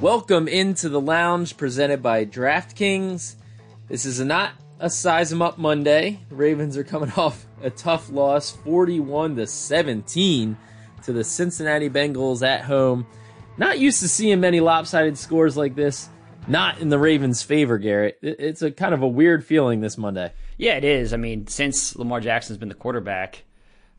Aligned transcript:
Welcome 0.00 0.48
into 0.48 0.88
the 0.88 0.98
lounge 0.98 1.58
presented 1.58 2.02
by 2.02 2.24
DraftKings. 2.24 3.34
This 3.86 4.06
is 4.06 4.18
not 4.18 4.52
a 4.78 4.88
size 4.88 5.28
size 5.28 5.32
'em 5.32 5.42
up 5.42 5.58
Monday. 5.58 6.20
The 6.30 6.36
Ravens 6.36 6.78
are 6.78 6.84
coming 6.84 7.10
off 7.18 7.44
a 7.62 7.68
tough 7.68 8.10
loss, 8.10 8.50
41 8.50 9.36
to 9.36 9.46
17 9.46 10.56
to 11.02 11.12
the 11.12 11.22
Cincinnati 11.22 11.90
Bengals 11.90 12.40
at 12.40 12.62
home. 12.62 13.06
Not 13.58 13.78
used 13.78 14.00
to 14.00 14.08
seeing 14.08 14.40
many 14.40 14.60
lopsided 14.60 15.18
scores 15.18 15.58
like 15.58 15.74
this. 15.74 16.08
Not 16.48 16.80
in 16.80 16.88
the 16.88 16.98
Ravens' 16.98 17.42
favor, 17.42 17.76
Garrett. 17.76 18.18
It's 18.22 18.62
a 18.62 18.70
kind 18.70 18.94
of 18.94 19.02
a 19.02 19.08
weird 19.08 19.44
feeling 19.44 19.82
this 19.82 19.98
Monday. 19.98 20.32
Yeah, 20.56 20.78
it 20.78 20.84
is. 20.84 21.12
I 21.12 21.18
mean, 21.18 21.46
since 21.46 21.94
Lamar 21.94 22.20
Jackson's 22.20 22.58
been 22.58 22.70
the 22.70 22.74
quarterback, 22.74 23.44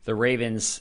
the 0.02 0.16
Ravens 0.16 0.80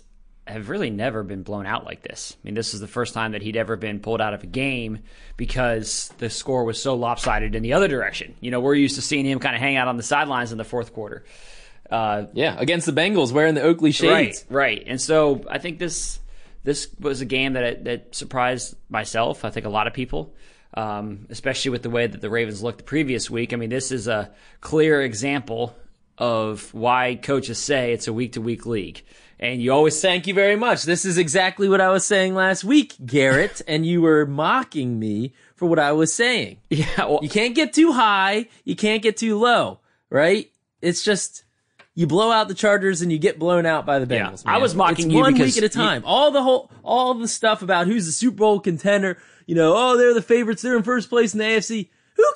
have 0.51 0.69
really 0.69 0.89
never 0.89 1.23
been 1.23 1.43
blown 1.43 1.65
out 1.65 1.85
like 1.85 2.01
this. 2.01 2.35
I 2.35 2.39
mean, 2.43 2.53
this 2.53 2.73
is 2.73 2.79
the 2.79 2.87
first 2.87 3.13
time 3.13 3.31
that 3.31 3.41
he'd 3.41 3.55
ever 3.55 3.75
been 3.75 3.99
pulled 3.99 4.21
out 4.21 4.33
of 4.33 4.43
a 4.43 4.47
game 4.47 4.99
because 5.37 6.13
the 6.17 6.29
score 6.29 6.63
was 6.63 6.81
so 6.81 6.95
lopsided 6.95 7.55
in 7.55 7.63
the 7.63 7.73
other 7.73 7.87
direction. 7.87 8.35
You 8.39 8.51
know, 8.51 8.59
we're 8.59 8.75
used 8.75 8.95
to 8.95 9.01
seeing 9.01 9.25
him 9.25 9.39
kind 9.39 9.55
of 9.55 9.61
hang 9.61 9.77
out 9.77 9.87
on 9.87 9.97
the 9.97 10.03
sidelines 10.03 10.51
in 10.51 10.57
the 10.57 10.63
fourth 10.63 10.93
quarter. 10.93 11.23
Uh, 11.89 12.27
yeah, 12.33 12.55
against 12.57 12.85
the 12.85 12.93
Bengals 12.93 13.31
wearing 13.31 13.55
the 13.55 13.61
Oakley 13.61 13.91
shades. 13.91 14.45
Right, 14.49 14.77
right. 14.77 14.83
And 14.87 15.01
so 15.01 15.43
I 15.49 15.57
think 15.57 15.79
this 15.79 16.19
this 16.63 16.87
was 16.99 17.21
a 17.21 17.25
game 17.25 17.53
that 17.53 17.83
that 17.85 18.15
surprised 18.15 18.75
myself. 18.89 19.43
I 19.43 19.49
think 19.49 19.65
a 19.65 19.69
lot 19.69 19.87
of 19.87 19.93
people. 19.93 20.33
Um, 20.73 21.27
especially 21.29 21.71
with 21.71 21.83
the 21.83 21.89
way 21.89 22.07
that 22.07 22.21
the 22.21 22.29
Ravens 22.29 22.63
looked 22.63 22.77
the 22.77 22.85
previous 22.85 23.29
week. 23.29 23.51
I 23.51 23.57
mean, 23.57 23.69
this 23.69 23.91
is 23.91 24.07
a 24.07 24.31
clear 24.61 25.01
example 25.01 25.75
of 26.17 26.73
why 26.73 27.15
coaches 27.15 27.57
say 27.57 27.93
it's 27.93 28.07
a 28.07 28.13
week 28.13 28.33
to 28.33 28.41
week 28.41 28.65
league. 28.65 29.03
And 29.39 29.61
you 29.61 29.71
always 29.73 29.99
thank 29.99 30.27
you 30.27 30.35
very 30.35 30.55
much. 30.55 30.83
This 30.83 31.03
is 31.03 31.17
exactly 31.17 31.67
what 31.67 31.81
I 31.81 31.89
was 31.89 32.05
saying 32.05 32.35
last 32.35 32.63
week, 32.63 32.95
Garrett, 33.03 33.61
and 33.67 33.85
you 33.85 34.01
were 34.01 34.25
mocking 34.25 34.99
me 34.99 35.33
for 35.55 35.67
what 35.67 35.79
I 35.79 35.91
was 35.93 36.13
saying. 36.13 36.57
Yeah, 36.69 36.85
well, 37.05 37.19
you 37.21 37.29
can't 37.29 37.55
get 37.55 37.73
too 37.73 37.91
high, 37.91 38.47
you 38.63 38.75
can't 38.75 39.01
get 39.01 39.17
too 39.17 39.39
low, 39.39 39.79
right? 40.09 40.51
It's 40.81 41.03
just 41.03 41.43
you 41.95 42.07
blow 42.07 42.31
out 42.31 42.47
the 42.47 42.53
Chargers 42.53 43.01
and 43.01 43.11
you 43.11 43.17
get 43.17 43.37
blown 43.37 43.65
out 43.65 43.85
by 43.85 43.99
the 43.99 44.05
Bengals. 44.05 44.45
Yeah, 44.45 44.55
I 44.55 44.57
was 44.59 44.75
mocking 44.75 45.07
it's 45.07 45.13
you 45.13 45.19
one 45.19 45.33
week 45.33 45.57
at 45.57 45.63
a 45.63 45.69
time. 45.69 46.01
You, 46.03 46.07
all 46.07 46.31
the 46.31 46.41
whole, 46.41 46.71
all 46.83 47.13
the 47.13 47.27
stuff 47.27 47.61
about 47.61 47.87
who's 47.87 48.05
the 48.05 48.11
Super 48.11 48.37
Bowl 48.37 48.59
contender. 48.59 49.17
You 49.45 49.55
know, 49.55 49.73
oh, 49.75 49.97
they're 49.97 50.13
the 50.13 50.21
favorites. 50.21 50.61
They're 50.61 50.77
in 50.77 50.83
first 50.83 51.09
place 51.09 51.33
in 51.33 51.39
the 51.39 51.45
AFC. 51.45 51.89
Who 52.21 52.33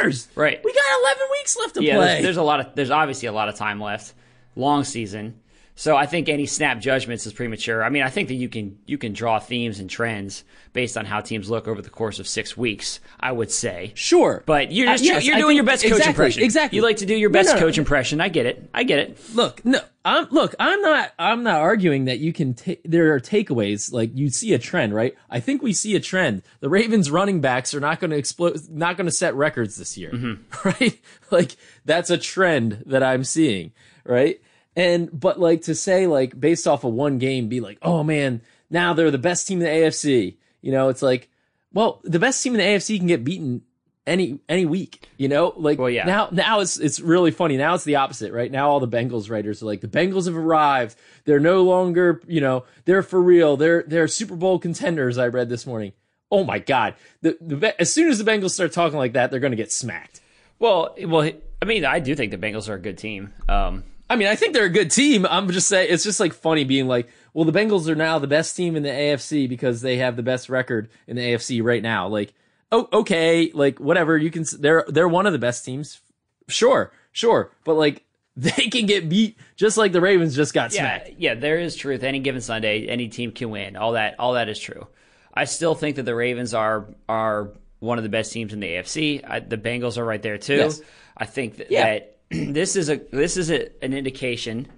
cares? 0.00 0.28
Right. 0.34 0.60
We 0.64 0.72
got 0.72 1.00
11 1.02 1.22
weeks 1.32 1.56
left 1.56 1.74
to 1.74 1.82
yeah, 1.82 1.96
play. 1.96 2.06
There's, 2.06 2.22
there's 2.22 2.36
a 2.36 2.42
lot 2.42 2.60
of. 2.60 2.74
There's 2.74 2.90
obviously 2.90 3.28
a 3.28 3.32
lot 3.32 3.48
of 3.48 3.54
time 3.54 3.80
left. 3.80 4.14
Long 4.56 4.84
season. 4.84 5.40
So 5.78 5.96
I 5.96 6.06
think 6.06 6.28
any 6.28 6.46
snap 6.46 6.80
judgments 6.80 7.24
is 7.24 7.32
premature. 7.32 7.84
I 7.84 7.88
mean, 7.88 8.02
I 8.02 8.10
think 8.10 8.26
that 8.28 8.34
you 8.34 8.48
can 8.48 8.80
you 8.86 8.98
can 8.98 9.12
draw 9.12 9.38
themes 9.38 9.78
and 9.78 9.88
trends 9.88 10.42
based 10.72 10.96
on 10.96 11.04
how 11.04 11.20
teams 11.20 11.48
look 11.48 11.68
over 11.68 11.80
the 11.80 11.88
course 11.88 12.18
of 12.18 12.26
six 12.26 12.56
weeks. 12.56 12.98
I 13.20 13.30
would 13.30 13.52
say 13.52 13.92
sure, 13.94 14.42
but 14.44 14.72
you're 14.72 14.88
just, 14.88 15.04
uh, 15.04 15.06
yes, 15.06 15.24
you're 15.24 15.38
doing 15.38 15.54
your 15.54 15.64
best 15.64 15.84
coach 15.84 15.92
exactly, 15.92 16.10
impression. 16.10 16.42
Exactly, 16.42 16.76
you 16.78 16.82
like 16.82 16.96
to 16.96 17.06
do 17.06 17.14
your 17.14 17.30
best 17.30 17.50
no, 17.50 17.54
no, 17.54 17.60
coach 17.60 17.76
no. 17.76 17.82
impression. 17.82 18.20
I 18.20 18.28
get 18.28 18.46
it. 18.46 18.68
I 18.74 18.82
get 18.82 18.98
it. 18.98 19.20
Look, 19.34 19.64
no, 19.64 19.78
I'm 20.08 20.26
look. 20.30 20.54
I'm 20.58 20.80
not. 20.80 21.12
I'm 21.18 21.42
not 21.42 21.60
arguing 21.60 22.06
that 22.06 22.18
you 22.18 22.32
can. 22.32 22.54
Ta- 22.54 22.80
there 22.82 23.12
are 23.12 23.20
takeaways. 23.20 23.92
Like 23.92 24.10
you 24.14 24.30
see 24.30 24.54
a 24.54 24.58
trend, 24.58 24.94
right? 24.94 25.14
I 25.28 25.40
think 25.40 25.62
we 25.62 25.74
see 25.74 25.94
a 25.96 26.00
trend. 26.00 26.42
The 26.60 26.70
Ravens 26.70 27.10
running 27.10 27.42
backs 27.42 27.74
are 27.74 27.80
not 27.80 28.00
going 28.00 28.12
to 28.12 28.16
explode. 28.16 28.58
Not 28.70 28.96
going 28.96 29.04
to 29.04 29.12
set 29.12 29.34
records 29.34 29.76
this 29.76 29.98
year, 29.98 30.10
mm-hmm. 30.10 30.68
right? 30.68 30.98
Like 31.30 31.56
that's 31.84 32.08
a 32.08 32.16
trend 32.16 32.84
that 32.86 33.02
I'm 33.02 33.22
seeing, 33.22 33.72
right? 34.04 34.40
And 34.74 35.10
but 35.12 35.38
like 35.38 35.62
to 35.62 35.74
say 35.74 36.06
like 36.06 36.40
based 36.40 36.66
off 36.66 36.84
of 36.84 36.94
one 36.94 37.18
game, 37.18 37.48
be 37.48 37.60
like, 37.60 37.78
oh 37.82 38.02
man, 38.02 38.40
now 38.70 38.94
they're 38.94 39.10
the 39.10 39.18
best 39.18 39.46
team 39.46 39.60
in 39.60 39.64
the 39.66 39.86
AFC. 39.86 40.36
You 40.62 40.72
know, 40.72 40.88
it's 40.88 41.02
like, 41.02 41.28
well, 41.74 42.00
the 42.02 42.18
best 42.18 42.42
team 42.42 42.54
in 42.54 42.60
the 42.60 42.64
AFC 42.64 42.96
can 42.96 43.08
get 43.08 43.24
beaten 43.24 43.62
any 44.08 44.40
any 44.48 44.66
week. 44.66 45.08
You 45.16 45.28
know, 45.28 45.52
like 45.56 45.78
well, 45.78 45.90
yeah. 45.90 46.04
now 46.04 46.28
now 46.32 46.60
it's 46.60 46.78
it's 46.78 47.00
really 47.00 47.30
funny. 47.30 47.56
Now 47.56 47.74
it's 47.74 47.84
the 47.84 47.96
opposite, 47.96 48.32
right? 48.32 48.50
Now 48.50 48.70
all 48.70 48.80
the 48.80 48.88
Bengals 48.88 49.30
writers 49.30 49.62
are 49.62 49.66
like, 49.66 49.80
the 49.80 49.88
Bengals 49.88 50.26
have 50.26 50.36
arrived. 50.36 50.96
They're 51.24 51.40
no 51.40 51.62
longer, 51.62 52.20
you 52.26 52.40
know, 52.40 52.64
they're 52.84 53.02
for 53.02 53.20
real. 53.20 53.56
They're 53.56 53.84
they're 53.86 54.08
Super 54.08 54.36
Bowl 54.36 54.58
contenders. 54.58 55.18
I 55.18 55.28
read 55.28 55.48
this 55.48 55.66
morning. 55.66 55.92
Oh 56.30 56.44
my 56.44 56.58
God! 56.58 56.94
The, 57.22 57.36
the 57.40 57.80
as 57.80 57.92
soon 57.92 58.10
as 58.10 58.18
the 58.18 58.30
Bengals 58.30 58.50
start 58.50 58.72
talking 58.72 58.98
like 58.98 59.12
that, 59.14 59.30
they're 59.30 59.40
going 59.40 59.52
to 59.52 59.56
get 59.56 59.72
smacked. 59.72 60.20
Well, 60.58 60.94
well, 61.04 61.30
I 61.62 61.64
mean, 61.64 61.84
I 61.84 62.00
do 62.00 62.14
think 62.14 62.32
the 62.32 62.38
Bengals 62.38 62.68
are 62.68 62.74
a 62.74 62.80
good 62.80 62.98
team. 62.98 63.32
Um, 63.48 63.84
I 64.10 64.16
mean, 64.16 64.28
I 64.28 64.36
think 64.36 64.54
they're 64.54 64.64
a 64.64 64.70
good 64.70 64.90
team. 64.90 65.26
I'm 65.26 65.50
just 65.50 65.68
saying 65.68 65.88
it's 65.90 66.04
just 66.04 66.20
like 66.20 66.32
funny 66.32 66.64
being 66.64 66.88
like, 66.88 67.08
well, 67.34 67.44
the 67.44 67.52
Bengals 67.52 67.88
are 67.88 67.94
now 67.94 68.18
the 68.18 68.26
best 68.26 68.56
team 68.56 68.74
in 68.74 68.82
the 68.82 68.88
AFC 68.88 69.48
because 69.48 69.82
they 69.82 69.98
have 69.98 70.16
the 70.16 70.22
best 70.22 70.48
record 70.48 70.88
in 71.06 71.16
the 71.16 71.22
AFC 71.22 71.62
right 71.62 71.82
now. 71.82 72.08
Like, 72.08 72.32
oh, 72.72 72.88
okay, 72.92 73.50
like 73.52 73.78
whatever. 73.78 74.16
You 74.16 74.30
can 74.30 74.44
they're 74.58 74.84
they're 74.88 75.08
one 75.08 75.26
of 75.26 75.32
the 75.32 75.38
best 75.38 75.64
teams. 75.64 76.00
Sure, 76.48 76.92
sure, 77.12 77.52
but 77.64 77.74
like 77.74 78.04
they 78.36 78.50
can 78.50 78.86
get 78.86 79.08
beat 79.08 79.38
just 79.56 79.76
like 79.76 79.92
the 79.92 80.00
Ravens 80.00 80.36
just 80.36 80.54
got 80.54 80.72
yeah, 80.72 80.80
smacked. 80.80 81.18
Yeah, 81.18 81.34
there 81.34 81.58
is 81.58 81.76
truth. 81.76 82.02
Any 82.02 82.20
given 82.20 82.40
Sunday, 82.40 82.86
any 82.86 83.08
team 83.08 83.32
can 83.32 83.50
win. 83.50 83.76
All 83.76 83.92
that 83.92 84.16
all 84.18 84.34
that 84.34 84.48
is 84.48 84.58
true. 84.58 84.86
I 85.34 85.44
still 85.44 85.74
think 85.74 85.96
that 85.96 86.04
the 86.04 86.14
Ravens 86.14 86.54
are 86.54 86.86
are 87.08 87.52
one 87.80 87.98
of 87.98 88.04
the 88.04 88.10
best 88.10 88.32
teams 88.32 88.52
in 88.52 88.60
the 88.60 88.66
AFC. 88.66 89.24
I, 89.28 89.40
the 89.40 89.56
Bengals 89.56 89.98
are 89.98 90.04
right 90.04 90.22
there 90.22 90.38
too. 90.38 90.56
Yes. 90.56 90.80
I 91.16 91.26
think 91.26 91.56
that, 91.58 91.70
yeah. 91.70 91.84
that 91.84 92.18
this 92.30 92.76
is 92.76 92.88
a 92.88 92.96
this 93.12 93.36
is 93.36 93.50
a, 93.50 93.68
an 93.84 93.92
indication, 93.92 94.68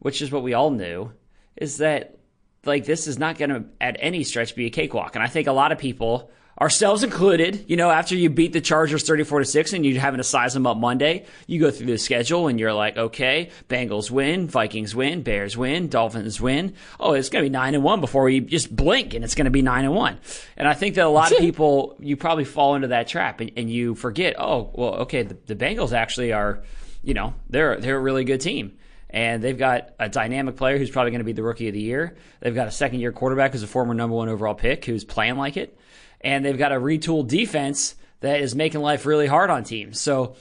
which 0.00 0.22
is 0.22 0.30
what 0.30 0.42
we 0.42 0.54
all 0.54 0.70
knew, 0.70 1.12
is 1.56 1.78
that 1.78 2.18
like 2.64 2.84
this 2.84 3.06
is 3.06 3.18
not 3.18 3.38
going 3.38 3.50
to 3.50 3.64
at 3.80 3.96
any 4.00 4.24
stretch 4.24 4.54
be 4.54 4.66
a 4.66 4.70
cakewalk. 4.70 5.14
And 5.14 5.22
I 5.22 5.28
think 5.28 5.46
a 5.46 5.52
lot 5.52 5.72
of 5.72 5.78
people, 5.78 6.30
ourselves 6.60 7.02
included, 7.02 7.64
you 7.68 7.76
know, 7.76 7.90
after 7.90 8.14
you 8.14 8.30
beat 8.30 8.52
the 8.52 8.60
Chargers 8.60 9.04
34 9.04 9.40
to 9.40 9.44
6 9.44 9.72
and 9.72 9.86
you're 9.86 10.00
having 10.00 10.18
to 10.18 10.24
size 10.24 10.54
them 10.54 10.66
up 10.66 10.76
Monday, 10.76 11.26
you 11.46 11.60
go 11.60 11.70
through 11.70 11.86
the 11.86 11.98
schedule 11.98 12.48
and 12.48 12.58
you're 12.58 12.72
like, 12.72 12.96
okay, 12.96 13.50
Bengals 13.68 14.10
win, 14.10 14.48
Vikings 14.48 14.94
win, 14.94 15.22
Bears 15.22 15.56
win, 15.56 15.88
Dolphins 15.88 16.40
win. 16.40 16.74
Oh, 16.98 17.12
it's 17.12 17.28
going 17.28 17.44
to 17.44 17.48
be 17.48 17.52
9 17.52 17.74
and 17.74 17.84
1 17.84 18.00
before 18.00 18.28
you 18.28 18.40
just 18.40 18.74
blink 18.74 19.14
and 19.14 19.24
it's 19.24 19.34
going 19.34 19.44
to 19.44 19.50
be 19.50 19.62
9 19.62 19.84
and 19.84 19.94
1. 19.94 20.18
And 20.56 20.66
I 20.68 20.74
think 20.74 20.96
that 20.96 21.06
a 21.06 21.10
lot 21.10 21.32
of 21.32 21.38
people, 21.38 21.96
you 22.00 22.16
probably 22.16 22.44
fall 22.44 22.74
into 22.74 22.88
that 22.88 23.08
trap 23.08 23.40
and, 23.40 23.52
and 23.56 23.70
you 23.70 23.94
forget, 23.94 24.34
oh, 24.38 24.70
well, 24.74 24.94
okay, 25.02 25.22
the, 25.22 25.36
the 25.46 25.56
Bengals 25.56 25.92
actually 25.92 26.32
are 26.32 26.62
you 27.02 27.14
know, 27.14 27.34
they're 27.48 27.76
they're 27.80 27.96
a 27.96 28.00
really 28.00 28.24
good 28.24 28.40
team. 28.40 28.76
And 29.10 29.42
they've 29.42 29.56
got 29.56 29.94
a 29.98 30.10
dynamic 30.10 30.56
player 30.56 30.76
who's 30.76 30.90
probably 30.90 31.12
going 31.12 31.20
to 31.20 31.24
be 31.24 31.32
the 31.32 31.42
rookie 31.42 31.68
of 31.68 31.72
the 31.72 31.80
year. 31.80 32.18
They've 32.40 32.54
got 32.54 32.68
a 32.68 32.70
second 32.70 33.00
year 33.00 33.10
quarterback 33.10 33.52
who's 33.52 33.62
a 33.62 33.66
former 33.66 33.94
number 33.94 34.14
one 34.14 34.28
overall 34.28 34.54
pick 34.54 34.84
who's 34.84 35.04
playing 35.04 35.36
like 35.36 35.56
it. 35.56 35.78
And 36.20 36.44
they've 36.44 36.58
got 36.58 36.72
a 36.72 36.76
retooled 36.76 37.28
defense 37.28 37.94
that 38.20 38.40
is 38.40 38.54
making 38.54 38.80
life 38.80 39.06
really 39.06 39.26
hard 39.26 39.50
on 39.50 39.64
teams. 39.64 40.00
So 40.00 40.36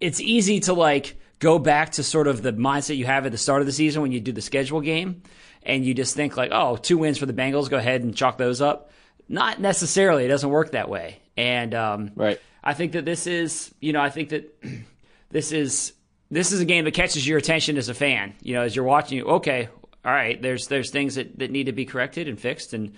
it's 0.00 0.20
easy 0.20 0.60
to 0.60 0.74
like 0.74 1.16
go 1.38 1.58
back 1.58 1.92
to 1.92 2.02
sort 2.02 2.26
of 2.26 2.42
the 2.42 2.52
mindset 2.52 2.96
you 2.96 3.06
have 3.06 3.26
at 3.26 3.32
the 3.32 3.38
start 3.38 3.62
of 3.62 3.66
the 3.66 3.72
season 3.72 4.02
when 4.02 4.12
you 4.12 4.20
do 4.20 4.32
the 4.32 4.42
schedule 4.42 4.80
game 4.80 5.22
and 5.62 5.84
you 5.84 5.94
just 5.94 6.14
think 6.14 6.36
like, 6.36 6.50
oh, 6.52 6.76
two 6.76 6.98
wins 6.98 7.18
for 7.18 7.26
the 7.26 7.32
Bengals, 7.32 7.70
go 7.70 7.76
ahead 7.76 8.02
and 8.02 8.16
chalk 8.16 8.38
those 8.38 8.60
up. 8.60 8.90
Not 9.28 9.60
necessarily. 9.60 10.24
It 10.24 10.28
doesn't 10.28 10.50
work 10.50 10.72
that 10.72 10.88
way. 10.88 11.20
And 11.36 11.74
um, 11.74 12.10
right. 12.14 12.40
I 12.62 12.74
think 12.74 12.92
that 12.92 13.04
this 13.04 13.26
is, 13.26 13.74
you 13.80 13.92
know, 13.92 14.00
I 14.00 14.10
think 14.10 14.30
that 14.30 14.62
this 15.30 15.52
is 15.52 15.92
this 16.30 16.52
is 16.52 16.60
a 16.60 16.64
game 16.64 16.84
that 16.86 16.94
catches 16.94 17.26
your 17.26 17.38
attention 17.38 17.76
as 17.76 17.88
a 17.88 17.94
fan. 17.94 18.34
You 18.42 18.54
know, 18.54 18.62
as 18.62 18.74
you're 18.74 18.84
watching, 18.84 19.18
you 19.18 19.24
okay, 19.24 19.68
all 20.04 20.12
right. 20.12 20.40
There's 20.40 20.66
there's 20.66 20.90
things 20.90 21.16
that, 21.16 21.38
that 21.38 21.50
need 21.50 21.64
to 21.64 21.72
be 21.72 21.84
corrected 21.84 22.28
and 22.28 22.38
fixed, 22.40 22.72
and 22.72 22.94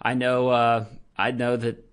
I 0.00 0.14
know 0.14 0.48
uh, 0.48 0.84
I 1.18 1.32
know 1.32 1.56
that 1.56 1.84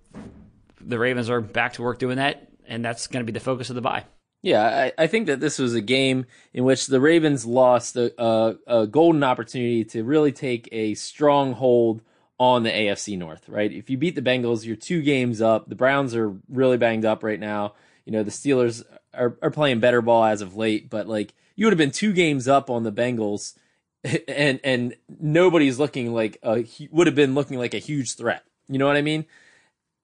the 0.80 0.98
Ravens 0.98 1.28
are 1.28 1.40
back 1.40 1.74
to 1.74 1.82
work 1.82 1.98
doing 1.98 2.16
that, 2.16 2.48
and 2.66 2.84
that's 2.84 3.06
going 3.06 3.24
to 3.24 3.30
be 3.30 3.36
the 3.36 3.44
focus 3.44 3.70
of 3.70 3.74
the 3.76 3.82
bye. 3.82 4.04
Yeah, 4.42 4.62
I, 4.62 5.02
I, 5.02 5.06
think 5.08 5.26
that 5.26 5.40
this 5.40 5.58
was 5.58 5.74
a 5.74 5.80
game 5.80 6.26
in 6.52 6.62
which 6.62 6.86
the 6.86 7.00
Ravens 7.00 7.44
lost 7.44 7.96
a, 7.96 8.12
a, 8.22 8.56
a 8.66 8.86
golden 8.86 9.24
opportunity 9.24 9.84
to 9.86 10.04
really 10.04 10.30
take 10.30 10.68
a 10.70 10.94
strong 10.94 11.54
hold 11.54 12.02
on 12.38 12.62
the 12.62 12.70
AFC 12.70 13.18
North. 13.18 13.48
Right, 13.48 13.72
if 13.72 13.90
you 13.90 13.98
beat 13.98 14.14
the 14.14 14.22
Bengals, 14.22 14.64
you're 14.64 14.76
two 14.76 15.02
games 15.02 15.40
up. 15.40 15.68
The 15.68 15.74
Browns 15.74 16.14
are 16.14 16.36
really 16.48 16.76
banged 16.76 17.04
up 17.04 17.24
right 17.24 17.40
now. 17.40 17.74
You 18.04 18.12
know, 18.12 18.22
the 18.22 18.30
Steelers 18.30 18.84
are, 19.12 19.36
are 19.42 19.50
playing 19.50 19.80
better 19.80 20.00
ball 20.00 20.24
as 20.24 20.42
of 20.42 20.54
late, 20.54 20.90
but 20.90 21.08
like 21.08 21.34
you 21.56 21.66
would 21.66 21.72
have 21.72 21.78
been 21.78 21.90
two 21.90 22.12
games 22.12 22.46
up 22.46 22.70
on 22.70 22.84
the 22.84 22.92
Bengals, 22.92 23.54
and 24.28 24.60
and 24.62 24.94
nobody's 25.18 25.80
looking 25.80 26.14
like 26.14 26.38
a 26.44 26.64
would 26.92 27.08
have 27.08 27.16
been 27.16 27.34
looking 27.34 27.58
like 27.58 27.74
a 27.74 27.78
huge 27.78 28.14
threat. 28.14 28.44
You 28.68 28.78
know 28.78 28.86
what 28.86 28.96
I 28.96 29.02
mean? 29.02 29.26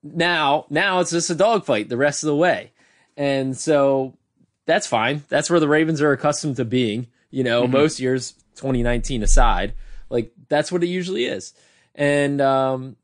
Now, 0.03 0.67
now 0.71 1.01
it's 1.01 1.11
just 1.11 1.31
a 1.31 1.35
dogfight 1.35 1.89
the 1.89 1.97
rest 1.97 2.23
of 2.23 2.29
the 2.29 2.37
way, 2.37 2.73
and 3.17 3.57
so 3.57 4.15
that's 4.67 4.87
fine. 4.87 5.23
That's 5.29 5.51
where 5.51 5.61
the 5.61 5.69
Ravens 5.69 6.01
are 6.01 6.13
accustomed 6.13 6.57
to 6.57 6.65
being. 6.65 7.07
You 7.31 7.45
know, 7.45 7.63
mm-hmm. 7.63 7.73
most 7.73 8.01
years, 8.01 8.33
2019 8.57 9.23
aside, 9.23 9.75
like 10.11 10.33
that's 10.49 10.71
what 10.71 10.83
it 10.83 10.89
usually 10.89 11.25
is. 11.25 11.55
And 11.95 12.41
um, 12.41 12.97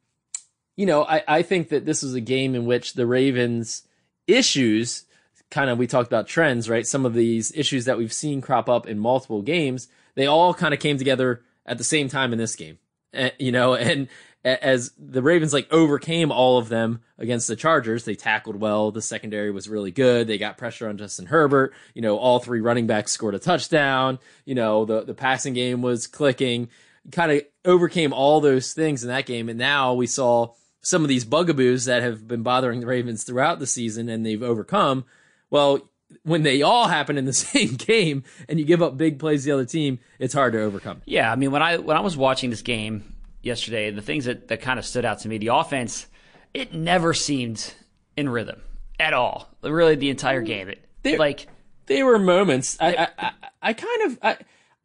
you 0.77 0.87
know, 0.87 1.05
I, 1.05 1.23
I 1.27 1.43
think 1.43 1.71
that 1.71 1.85
this 1.85 2.03
was 2.03 2.15
a 2.15 2.21
game 2.21 2.55
in 2.55 2.67
which 2.67 2.95
the 2.95 3.07
Ravens 3.07 3.83
issues 4.27 5.05
kind 5.51 5.71
of 5.71 5.79
we 5.79 5.87
talked 5.87 6.07
about 6.07 6.27
trends, 6.27 6.69
right? 6.69 6.87
Some 6.87 7.07
of 7.07 7.15
these 7.15 7.53
issues 7.57 7.87
that 7.87 7.99
we've 7.99 8.13
seen 8.13 8.41
crop 8.41 8.69
up 8.69 8.87
in 8.87 8.99
multiple 8.99 9.43
games, 9.43 9.89
they 10.15 10.27
all 10.27 10.55
kind 10.55 10.75
of 10.75 10.81
came 10.81 10.99
together 10.99 11.43
at 11.67 11.79
the 11.79 11.85
same 11.85 12.09
time 12.09 12.33
in 12.33 12.39
this 12.39 12.55
game. 12.55 12.79
And, 13.13 13.33
you 13.39 13.51
know, 13.51 13.75
and 13.75 14.09
as 14.45 14.93
the 14.99 15.23
Ravens 15.23 15.53
like 15.53 15.71
overcame 15.73 16.31
all 16.31 16.59
of 16.59 16.69
them 16.69 17.01
against 17.19 17.49
the 17.49 17.57
Chargers. 17.57 18.05
They 18.05 18.15
tackled 18.15 18.57
well. 18.57 18.91
The 18.91 19.03
secondary 19.03 19.51
was 19.51 19.69
really 19.69 19.91
good. 19.91 20.27
They 20.27 20.39
got 20.39 20.59
pressure 20.59 20.89
on 20.89 20.99
Justin 20.99 21.27
Herbert. 21.27 21.75
You 21.95 22.03
know, 22.03 22.17
all 22.19 22.39
three 22.39 22.61
running 22.61 22.87
backs 22.87 23.13
scored 23.13 23.35
a 23.35 23.39
touchdown. 23.39 24.19
You 24.45 24.55
know, 24.55 24.85
the, 24.85 25.03
the 25.03 25.15
passing 25.15 25.55
game 25.55 25.83
was 25.83 26.07
clicking. 26.07 26.69
Kind 27.11 27.33
of 27.33 27.43
overcame 27.65 28.13
all 28.13 28.41
those 28.41 28.73
things 28.73 29.03
in 29.03 29.09
that 29.09 29.27
game. 29.27 29.49
And 29.49 29.59
now 29.59 29.95
we 29.95 30.07
saw 30.07 30.53
some 30.81 31.03
of 31.03 31.09
these 31.09 31.25
bugaboos 31.25 31.87
that 31.87 32.03
have 32.03 32.29
been 32.29 32.43
bothering 32.43 32.81
the 32.81 32.87
Ravens 32.87 33.25
throughout 33.25 33.59
the 33.59 33.67
season 33.67 34.09
and 34.09 34.25
they've 34.25 34.43
overcome. 34.43 35.05
Well, 35.51 35.91
when 36.23 36.43
they 36.43 36.63
all 36.63 36.89
happen 36.89 37.19
in 37.19 37.25
the 37.25 37.33
same 37.35 37.75
game 37.75 38.23
and 38.49 38.59
you 38.59 38.65
give 38.65 38.83
up 38.83 38.97
big 38.97 39.19
plays 39.19 39.43
to 39.43 39.47
the 39.47 39.55
other 39.55 39.65
team, 39.65 39.99
it's 40.19 40.35
hard 40.35 40.53
to 40.53 40.63
overcome. 40.63 41.03
Yeah, 41.07 41.31
I 41.33 41.37
mean 41.37 41.51
when 41.51 41.63
I 41.63 41.79
when 41.79 41.97
I 41.97 42.01
was 42.01 42.17
watching 42.17 42.51
this 42.51 42.63
game 42.63 43.18
yesterday, 43.43 43.91
the 43.91 44.03
things 44.03 44.25
that, 44.27 44.49
that 44.49 44.61
kind 44.61 44.79
of 44.79 44.85
stood 44.85 45.05
out 45.05 45.21
to 45.21 45.29
me, 45.29 45.39
the 45.39 45.49
offense, 45.49 46.07
it 46.55 46.75
never 46.75 47.15
seemed 47.15 47.75
in 48.17 48.29
rhythm 48.29 48.61
at 48.99 49.15
all. 49.15 49.49
Really, 49.63 49.95
the 49.95 50.11
entire 50.11 50.43
mm, 50.43 50.47
game, 50.47 50.69
it 50.69 50.85
There- 51.03 51.19
like 51.19 51.47
There 51.87 52.05
were 52.07 52.19
moments. 52.19 52.77
I 52.81 52.95
I, 52.95 53.09
I, 53.19 53.33
I 53.63 53.73
kind 53.73 54.03
of 54.07 54.19
I, 54.23 54.37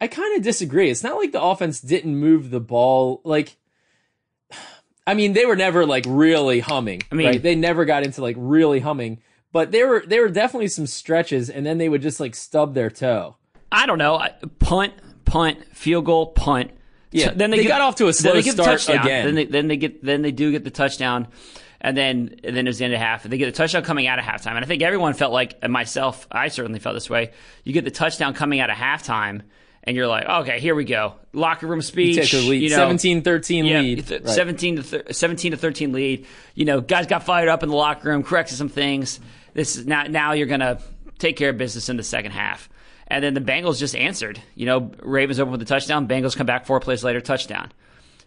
I 0.01 0.07
kind 0.07 0.37
of 0.37 0.43
disagree. 0.43 0.89
It's 0.89 1.03
not 1.03 1.17
like 1.17 1.31
the 1.31 1.41
offense 1.41 1.79
didn't 1.81 2.15
move 2.17 2.49
the 2.49 2.59
ball. 2.59 3.21
Like, 3.23 3.55
I 5.07 5.13
mean, 5.15 5.33
they 5.33 5.45
were 5.45 5.55
never 5.55 5.85
like 5.85 6.05
really 6.07 6.59
humming. 6.59 7.01
I 7.11 7.15
mean- 7.15 7.27
right? 7.27 7.41
they 7.43 7.55
never 7.55 7.85
got 7.85 8.03
into 8.03 8.21
like 8.21 8.35
really 8.39 8.79
humming. 8.79 9.21
But 9.51 9.71
there 9.71 9.87
were 9.87 10.03
there 10.07 10.21
were 10.23 10.29
definitely 10.29 10.69
some 10.69 10.87
stretches, 10.87 11.49
and 11.49 11.63
then 11.65 11.77
they 11.77 11.87
would 11.89 12.01
just 12.01 12.19
like 12.19 12.33
stub 12.35 12.73
their 12.73 12.89
toe. 12.89 13.35
I 13.71 13.85
don't 13.85 13.97
know, 13.99 14.15
I- 14.15 14.33
punt, 14.59 14.93
punt, 15.25 15.63
field 15.75 16.05
goal, 16.05 16.27
punt. 16.27 16.71
Yeah, 17.13 17.31
then 17.33 17.51
they 17.51 17.63
got 17.65 17.81
off 17.81 17.95
to 17.95 18.07
a 18.07 18.13
slow 18.13 18.33
they 18.33 18.41
get 18.41 18.55
the 18.57 18.63
start 18.63 18.79
touchdown. 18.79 19.05
again. 19.05 19.25
Then 19.25 19.35
they, 19.35 19.45
then 19.45 19.67
they 19.67 19.77
get 19.77 20.03
then 20.03 20.21
they 20.21 20.31
do 20.31 20.51
get 20.51 20.63
the 20.63 20.71
touchdown, 20.71 21.27
and 21.79 21.95
then 21.95 22.39
and 22.43 22.55
then 22.55 22.65
it 22.65 22.69
was 22.69 22.79
the 22.79 22.85
end 22.85 22.93
of 22.93 22.99
half. 22.99 23.23
And 23.23 23.31
they 23.33 23.37
get 23.37 23.47
a 23.49 23.51
touchdown 23.51 23.83
coming 23.83 24.07
out 24.07 24.19
of 24.19 24.25
halftime. 24.25 24.51
And 24.55 24.59
I 24.63 24.67
think 24.67 24.81
everyone 24.81 25.13
felt 25.13 25.31
like, 25.33 25.57
and 25.61 25.71
myself, 25.71 26.27
I 26.31 26.47
certainly 26.49 26.79
felt 26.79 26.95
this 26.95 27.09
way. 27.09 27.31
You 27.63 27.73
get 27.73 27.85
the 27.85 27.91
touchdown 27.91 28.33
coming 28.33 28.59
out 28.59 28.69
of 28.69 28.75
halftime, 28.77 29.41
and 29.83 29.95
you're 29.95 30.07
like, 30.07 30.25
okay, 30.27 30.59
here 30.59 30.75
we 30.75 30.85
go, 30.85 31.15
locker 31.33 31.67
room 31.67 31.81
speech. 31.81 32.15
Take 32.15 32.31
the 32.31 32.49
lead, 32.49 32.63
you 32.63 32.69
know, 32.69 32.89
17-13 32.89 33.69
yeah, 33.69 33.79
lead. 33.81 34.07
th- 34.07 34.21
Right. 34.23 34.29
17 34.33 34.75
to 34.77 34.83
thir- 34.83 35.03
17 35.11 35.51
to 35.51 35.57
13 35.57 35.91
lead. 35.91 36.25
You 36.55 36.65
know, 36.65 36.81
guys 36.81 37.05
got 37.07 37.23
fired 37.23 37.49
up 37.49 37.63
in 37.63 37.69
the 37.69 37.75
locker 37.75 38.09
room, 38.09 38.23
corrected 38.23 38.57
some 38.57 38.69
things. 38.69 39.19
This 39.53 39.75
is 39.75 39.85
now 39.85 40.03
now 40.03 40.31
you're 40.31 40.47
gonna 40.47 40.79
take 41.19 41.35
care 41.37 41.49
of 41.49 41.57
business 41.57 41.89
in 41.89 41.97
the 41.97 42.03
second 42.03 42.31
half. 42.31 42.69
And 43.13 43.23
then 43.23 43.35
the 43.35 43.41
Bengals 43.41 43.77
just 43.77 43.95
answered. 43.95 44.41
You 44.55 44.65
know, 44.65 44.91
Ravens 45.03 45.39
open 45.39 45.51
with 45.51 45.59
the 45.59 45.67
touchdown. 45.67 46.07
Bengals 46.07 46.35
come 46.35 46.47
back 46.47 46.65
four 46.65 46.79
plays 46.79 47.03
later, 47.03 47.21
touchdown. 47.21 47.71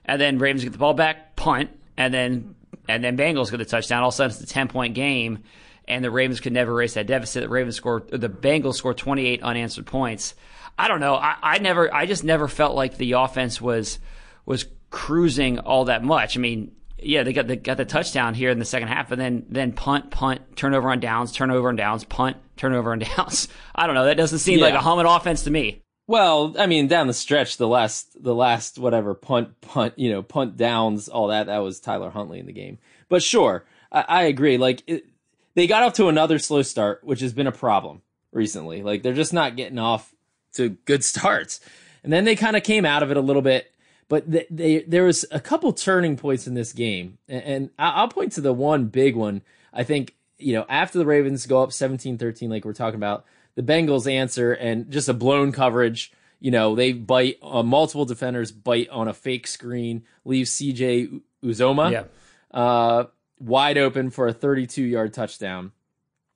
And 0.04 0.20
then 0.20 0.38
Ravens 0.38 0.62
get 0.62 0.70
the 0.70 0.78
ball 0.78 0.94
back, 0.94 1.34
punt, 1.34 1.70
and 1.96 2.14
then 2.14 2.54
and 2.88 3.02
then 3.02 3.16
Bengals 3.16 3.50
get 3.50 3.56
the 3.56 3.64
touchdown. 3.64 4.02
All 4.02 4.10
of 4.10 4.14
a 4.14 4.16
sudden, 4.16 4.30
it's 4.30 4.48
a 4.48 4.54
ten 4.54 4.68
point 4.68 4.94
game, 4.94 5.42
and 5.88 6.04
the 6.04 6.10
Ravens 6.12 6.38
could 6.38 6.52
never 6.52 6.70
erase 6.70 6.94
that 6.94 7.08
deficit. 7.08 7.42
The 7.42 7.48
Ravens 7.48 7.74
scored, 7.74 8.12
the 8.12 8.28
Bengals 8.28 8.76
scored 8.76 8.96
twenty 8.96 9.26
eight 9.26 9.42
unanswered 9.42 9.86
points. 9.86 10.36
I 10.78 10.86
don't 10.86 11.00
know. 11.00 11.16
I, 11.16 11.34
I 11.42 11.58
never, 11.58 11.92
I 11.92 12.06
just 12.06 12.22
never 12.22 12.46
felt 12.46 12.76
like 12.76 12.96
the 12.96 13.12
offense 13.12 13.60
was 13.60 13.98
was 14.44 14.66
cruising 14.90 15.58
all 15.58 15.86
that 15.86 16.04
much. 16.04 16.36
I 16.36 16.40
mean, 16.40 16.70
yeah, 16.96 17.24
they 17.24 17.32
got 17.32 17.48
the 17.48 17.56
got 17.56 17.76
the 17.76 17.86
touchdown 17.86 18.34
here 18.34 18.50
in 18.50 18.60
the 18.60 18.64
second 18.64 18.86
half, 18.86 19.10
and 19.10 19.20
then 19.20 19.46
then 19.48 19.72
punt, 19.72 20.12
punt, 20.12 20.42
turnover 20.56 20.90
on 20.90 21.00
downs, 21.00 21.32
turnover 21.32 21.70
on 21.70 21.74
downs, 21.74 22.04
punt, 22.04 22.36
turnover 22.56 22.92
on 22.92 22.98
downs. 23.16 23.48
I 23.74 23.86
don't 23.86 23.94
know. 23.94 24.04
That 24.04 24.16
doesn't 24.16 24.38
seem 24.38 24.60
like 24.60 24.74
a 24.74 24.80
humming 24.80 25.06
offense 25.06 25.44
to 25.44 25.50
me. 25.50 25.82
Well, 26.08 26.54
I 26.56 26.66
mean, 26.66 26.86
down 26.86 27.08
the 27.08 27.14
stretch, 27.14 27.56
the 27.56 27.66
last, 27.66 28.22
the 28.22 28.34
last 28.34 28.78
whatever 28.78 29.12
punt, 29.14 29.60
punt, 29.60 29.94
you 29.96 30.10
know, 30.10 30.22
punt 30.22 30.56
downs, 30.56 31.08
all 31.08 31.28
that, 31.28 31.46
that 31.46 31.58
was 31.58 31.80
Tyler 31.80 32.10
Huntley 32.10 32.38
in 32.38 32.46
the 32.46 32.52
game. 32.52 32.78
But 33.08 33.24
sure, 33.24 33.64
I, 33.90 34.04
I 34.08 34.22
agree. 34.24 34.56
Like 34.56 34.82
it, 34.86 35.06
they 35.54 35.66
got 35.66 35.82
off 35.82 35.94
to 35.94 36.08
another 36.08 36.38
slow 36.38 36.62
start, 36.62 37.02
which 37.02 37.20
has 37.20 37.32
been 37.32 37.46
a 37.46 37.52
problem 37.52 38.02
recently. 38.32 38.82
Like 38.82 39.02
they're 39.02 39.14
just 39.14 39.32
not 39.32 39.56
getting 39.56 39.78
off 39.78 40.14
to 40.54 40.70
good 40.84 41.02
starts, 41.12 41.60
and 42.04 42.12
then 42.12 42.24
they 42.24 42.36
kind 42.36 42.56
of 42.56 42.62
came 42.62 42.84
out 42.84 43.02
of 43.02 43.10
it 43.10 43.16
a 43.16 43.22
little 43.22 43.42
bit. 43.42 43.72
But 44.08 44.30
they, 44.30 44.46
they, 44.50 44.78
there 44.82 45.02
was 45.02 45.24
a 45.32 45.40
couple 45.40 45.72
turning 45.72 46.16
points 46.16 46.46
in 46.46 46.54
this 46.54 46.72
game, 46.72 47.18
and, 47.28 47.42
and 47.42 47.70
I'll 47.78 48.06
point 48.06 48.32
to 48.32 48.40
the 48.40 48.52
one 48.52 48.86
big 48.86 49.16
one. 49.16 49.42
I 49.72 49.82
think 49.82 50.14
you 50.38 50.52
know 50.54 50.64
after 50.68 50.98
the 50.98 51.06
Ravens 51.06 51.46
go 51.46 51.62
up 51.62 51.70
17-13, 51.70 52.48
like 52.48 52.64
we're 52.64 52.72
talking 52.72 52.96
about, 52.96 53.24
the 53.54 53.62
Bengals 53.62 54.10
answer 54.10 54.52
and 54.52 54.90
just 54.90 55.08
a 55.08 55.14
blown 55.14 55.52
coverage. 55.52 56.12
You 56.40 56.50
know, 56.50 56.74
they 56.74 56.92
bite 56.92 57.38
uh, 57.42 57.62
multiple 57.62 58.04
defenders 58.04 58.52
bite 58.52 58.88
on 58.90 59.08
a 59.08 59.14
fake 59.14 59.46
screen, 59.46 60.04
leave 60.26 60.46
CJ 60.46 61.22
Uzomah 61.42 61.90
Yeah. 61.92 62.04
uh, 62.52 63.04
wide 63.38 63.78
open 63.78 64.10
for 64.10 64.28
a 64.28 64.32
32 64.34 64.82
yard 64.82 65.14
touchdown. 65.14 65.72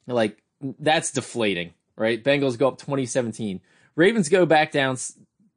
Like 0.07 0.43
that's 0.79 1.11
deflating, 1.13 1.75
right? 1.97 2.23
Bengals 2.23 2.59
go 2.59 2.69
up 2.69 2.79
2017. 2.79 3.61
Ravens 3.95 4.29
go 4.31 4.47
back 4.47 4.73
down, 4.73 4.97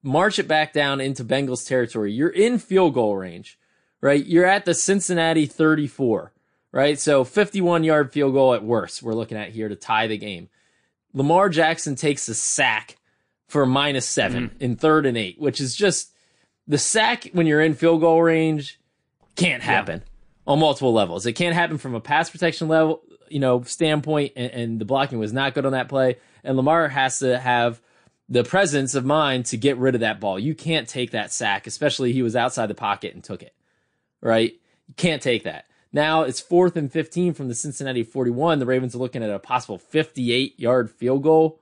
march 0.02 0.40
it 0.40 0.48
back 0.48 0.74
down 0.74 1.00
into 1.00 1.24
Bengals 1.24 1.66
territory. 1.68 2.12
You're 2.12 2.30
in 2.30 2.60
field 2.60 2.94
goal 2.96 3.16
range, 3.16 3.58
right? 4.02 4.26
You're 4.26 4.46
at 4.46 4.66
the 4.66 4.74
Cincinnati 4.74 5.46
34, 5.46 6.34
right? 6.74 7.00
So 7.00 7.24
51 7.24 7.86
yard 7.86 8.12
field 8.12 8.34
goal 8.34 8.54
at 8.54 8.66
worst, 8.66 9.02
we're 9.02 9.14
looking 9.14 9.38
at 9.38 9.52
here 9.52 9.70
to 9.70 9.76
tie 9.78 10.08
the 10.08 10.18
game. 10.18 10.50
Lamar 11.14 11.48
Jackson 11.48 11.96
takes 11.96 12.28
a 12.28 12.34
sack 12.34 12.98
for 13.48 13.66
minus 13.66 14.08
7 14.08 14.50
mm-hmm. 14.50 14.64
in 14.64 14.76
third 14.76 15.06
and 15.06 15.16
eight, 15.16 15.40
which 15.40 15.62
is 15.62 15.76
just 15.76 16.12
the 16.68 16.78
sack 16.78 17.30
when 17.34 17.46
you're 17.46 17.62
in 17.62 17.76
field 17.76 18.02
goal 18.02 18.22
range 18.22 18.80
can't 19.36 19.64
happen 19.64 20.04
on 20.48 20.60
multiple 20.60 20.92
levels. 20.92 21.26
It 21.26 21.34
can't 21.34 21.56
happen 21.56 21.78
from 21.78 21.96
a 21.96 22.02
pass 22.02 22.30
protection 22.30 22.68
level, 22.68 23.04
you 23.30 23.40
know, 23.40 23.62
standpoint, 23.64 24.34
and, 24.36 24.52
and 24.52 24.82
the 24.82 24.86
blocking 24.86 25.20
was 25.20 25.32
not 25.32 25.54
good 25.54 25.66
on 25.66 25.74
that 25.74 25.90
play. 25.90 26.18
And 26.44 26.58
Lamar 26.58 26.90
has 26.90 27.20
to 27.20 27.40
have 27.40 27.80
the 28.28 28.44
presence 28.44 28.96
of 28.96 29.06
mind 29.06 29.46
to 29.48 29.58
get 29.58 29.78
rid 29.78 29.96
of 29.96 30.02
that 30.02 30.20
ball. 30.20 30.40
You 30.40 30.56
can't 30.56 30.88
take 30.88 31.12
that 31.12 31.32
sack, 31.32 31.68
especially 31.68 32.14
he 32.14 32.24
was 32.24 32.36
outside 32.36 32.68
the 32.68 32.76
pocket 32.76 33.14
and 33.14 33.24
took 33.24 33.44
it. 33.44 33.54
Right? 34.22 34.54
You 34.88 34.94
can't 34.96 35.22
take 35.22 35.44
that. 35.44 35.66
Now 35.94 36.24
it's 36.24 36.42
fourth 36.42 36.76
and 36.76 36.92
15 36.92 37.34
from 37.34 37.48
the 37.48 37.56
Cincinnati 37.56 38.04
41. 38.04 38.60
The 38.60 38.66
Ravens 38.66 38.96
are 38.96 39.00
looking 39.00 39.24
at 39.24 39.30
a 39.30 39.40
possible 39.40 39.78
58 39.78 40.60
yard 40.60 40.90
field 40.90 41.24
goal. 41.24 41.62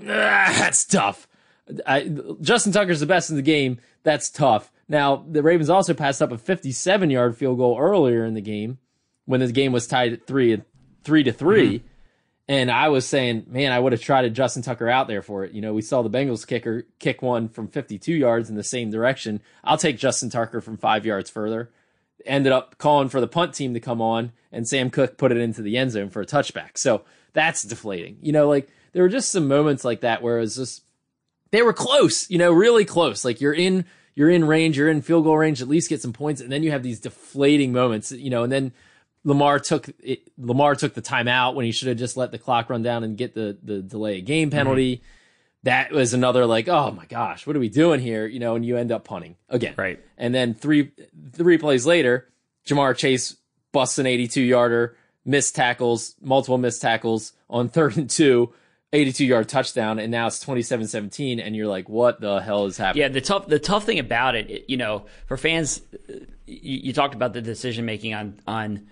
Ah, 0.00 0.54
that's 0.58 0.84
tough. 0.84 1.26
I, 1.84 2.08
Justin 2.40 2.72
Tucker's 2.72 3.00
the 3.00 3.06
best 3.06 3.28
in 3.28 3.36
the 3.36 3.42
game. 3.42 3.80
That's 4.04 4.30
tough. 4.30 4.70
Now 4.88 5.24
the 5.28 5.42
Ravens 5.42 5.68
also 5.68 5.92
passed 5.92 6.22
up 6.22 6.30
a 6.30 6.38
57 6.38 7.10
yard 7.10 7.36
field 7.36 7.58
goal 7.58 7.76
earlier 7.78 8.24
in 8.24 8.34
the 8.34 8.40
game 8.40 8.78
when 9.24 9.40
the 9.40 9.50
game 9.50 9.72
was 9.72 9.88
tied 9.88 10.12
at 10.12 10.26
three 10.26 10.62
three 11.02 11.22
to 11.22 11.32
3 11.32 11.82
And 12.48 12.70
I 12.70 12.88
was 12.88 13.06
saying, 13.06 13.46
man, 13.48 13.72
I 13.72 13.78
would 13.78 13.92
have 13.92 14.00
tried 14.00 14.32
Justin 14.34 14.62
Tucker 14.62 14.88
out 14.88 15.08
there 15.08 15.22
for 15.22 15.44
it. 15.44 15.52
You 15.52 15.60
know, 15.60 15.72
we 15.72 15.82
saw 15.82 16.02
the 16.02 16.10
Bengals 16.10 16.46
kicker 16.46 16.84
kick 16.98 17.22
one 17.22 17.48
from 17.48 17.68
52 17.68 18.12
yards 18.12 18.50
in 18.50 18.56
the 18.56 18.64
same 18.64 18.90
direction. 18.90 19.40
I'll 19.64 19.78
take 19.78 19.98
Justin 19.98 20.30
Tucker 20.30 20.60
from 20.60 20.76
five 20.76 21.06
yards 21.06 21.30
further. 21.30 21.70
Ended 22.24 22.52
up 22.52 22.78
calling 22.78 23.08
for 23.08 23.20
the 23.20 23.28
punt 23.28 23.54
team 23.54 23.74
to 23.74 23.80
come 23.80 24.00
on, 24.00 24.32
and 24.50 24.66
Sam 24.66 24.90
Koch 24.90 25.16
put 25.16 25.32
it 25.32 25.38
into 25.38 25.62
the 25.62 25.76
end 25.76 25.92
zone 25.92 26.10
for 26.10 26.20
a 26.20 26.26
touchback. 26.26 26.78
So 26.78 27.02
that's 27.32 27.62
deflating. 27.62 28.18
You 28.22 28.32
know, 28.32 28.48
like 28.48 28.68
there 28.92 29.02
were 29.02 29.08
just 29.08 29.30
some 29.30 29.46
moments 29.46 29.84
like 29.84 30.00
that 30.00 30.22
where 30.22 30.38
it 30.38 30.40
was 30.40 30.56
just 30.56 30.82
they 31.50 31.62
were 31.62 31.72
close, 31.72 32.28
you 32.30 32.38
know, 32.38 32.52
really 32.52 32.84
close. 32.84 33.24
Like 33.24 33.40
you're 33.40 33.54
in 33.54 33.84
you're 34.14 34.30
in 34.30 34.44
range, 34.44 34.78
you're 34.78 34.88
in 34.88 35.02
field 35.02 35.24
goal 35.24 35.36
range, 35.36 35.60
at 35.60 35.68
least 35.68 35.90
get 35.90 36.00
some 36.00 36.12
points, 36.12 36.40
and 36.40 36.50
then 36.50 36.62
you 36.62 36.70
have 36.70 36.82
these 36.82 37.00
deflating 37.00 37.72
moments, 37.72 38.10
you 38.10 38.30
know, 38.30 38.42
and 38.42 38.50
then 38.50 38.72
Lamar 39.24 39.58
took 39.58 39.90
it, 40.02 40.22
Lamar 40.38 40.74
took 40.74 40.94
the 40.94 41.02
timeout 41.02 41.54
when 41.54 41.66
he 41.66 41.72
should 41.72 41.88
have 41.88 41.98
just 41.98 42.16
let 42.16 42.30
the 42.30 42.38
clock 42.38 42.70
run 42.70 42.82
down 42.82 43.04
and 43.04 43.18
get 43.18 43.34
the 43.34 43.58
the 43.62 43.82
delay 43.82 44.20
of 44.20 44.24
game 44.24 44.48
mm-hmm. 44.48 44.56
penalty. 44.56 45.02
That 45.66 45.90
was 45.90 46.14
another 46.14 46.46
like, 46.46 46.68
oh 46.68 46.92
my 46.92 47.06
gosh, 47.06 47.44
what 47.46 47.56
are 47.56 47.58
we 47.60 47.68
doing 47.68 47.98
here? 48.00 48.24
You 48.24 48.38
know, 48.38 48.54
and 48.54 48.64
you 48.64 48.76
end 48.76 48.92
up 48.92 49.04
punting 49.04 49.34
again. 49.48 49.74
Right. 49.76 49.98
And 50.16 50.32
then 50.32 50.54
three 50.54 50.92
three 51.32 51.58
plays 51.58 51.84
later, 51.84 52.28
Ja'Marr 52.66 52.96
Chase 52.96 53.36
busts 53.72 53.98
an 53.98 54.06
82 54.06 54.42
yarder, 54.42 54.96
missed 55.24 55.56
tackles, 55.56 56.14
multiple 56.22 56.56
missed 56.56 56.80
tackles 56.80 57.32
on 57.50 57.68
third 57.68 57.96
and 57.96 58.08
two, 58.08 58.52
82 58.92 59.24
yard 59.26 59.48
touchdown, 59.48 59.98
and 59.98 60.12
now 60.12 60.28
it's 60.28 60.38
27 60.38 60.86
17. 60.86 61.40
And 61.40 61.56
you're 61.56 61.66
like, 61.66 61.88
what 61.88 62.20
the 62.20 62.38
hell 62.40 62.66
is 62.66 62.76
happening? 62.78 63.02
Yeah, 63.02 63.08
the 63.08 63.20
tough 63.20 63.48
the 63.48 63.58
tough 63.58 63.84
thing 63.84 63.98
about 63.98 64.36
it, 64.36 64.48
it- 64.48 64.64
you 64.68 64.76
know, 64.76 65.06
for 65.26 65.36
fans, 65.36 65.82
you, 66.46 66.78
you 66.86 66.92
talked 66.92 67.16
about 67.16 67.32
the 67.32 67.42
decision 67.42 67.84
making 67.84 68.14
on 68.14 68.38
on 68.46 68.86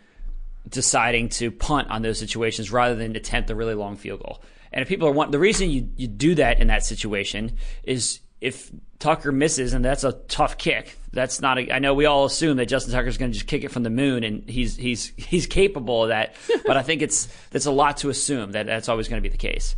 deciding 0.68 1.28
to 1.28 1.50
punt 1.50 1.88
on 1.90 2.02
those 2.02 2.18
situations 2.18 2.72
rather 2.72 2.94
than 2.96 3.14
attempt 3.16 3.50
a 3.50 3.54
really 3.54 3.74
long 3.74 3.96
field 3.96 4.20
goal. 4.22 4.42
And 4.74 4.82
if 4.82 4.88
people 4.88 5.08
are 5.08 5.12
want 5.12 5.32
the 5.32 5.38
reason 5.38 5.70
you 5.70 5.88
you 5.96 6.06
do 6.06 6.34
that 6.34 6.60
in 6.60 6.66
that 6.66 6.84
situation 6.84 7.56
is 7.84 8.20
if 8.42 8.70
Tucker 8.98 9.32
misses 9.32 9.72
and 9.72 9.84
that's 9.84 10.04
a 10.04 10.12
tough 10.12 10.58
kick. 10.58 10.96
That's 11.12 11.40
not 11.40 11.58
a, 11.58 11.72
I 11.72 11.78
know 11.78 11.94
we 11.94 12.06
all 12.06 12.24
assume 12.24 12.56
that 12.56 12.66
Justin 12.66 12.92
Tucker's 12.92 13.16
going 13.16 13.30
to 13.30 13.34
just 13.34 13.46
kick 13.46 13.62
it 13.62 13.70
from 13.70 13.82
the 13.82 13.90
moon 13.90 14.24
and 14.24 14.48
he's 14.48 14.76
he's 14.76 15.12
he's 15.16 15.46
capable 15.46 16.02
of 16.02 16.08
that, 16.08 16.34
but 16.66 16.76
I 16.76 16.82
think 16.82 17.02
it's 17.02 17.28
that's 17.50 17.66
a 17.66 17.70
lot 17.70 17.98
to 17.98 18.10
assume 18.10 18.52
that 18.52 18.66
that's 18.66 18.88
always 18.88 19.08
going 19.08 19.22
to 19.22 19.26
be 19.26 19.32
the 19.32 19.38
case. 19.38 19.76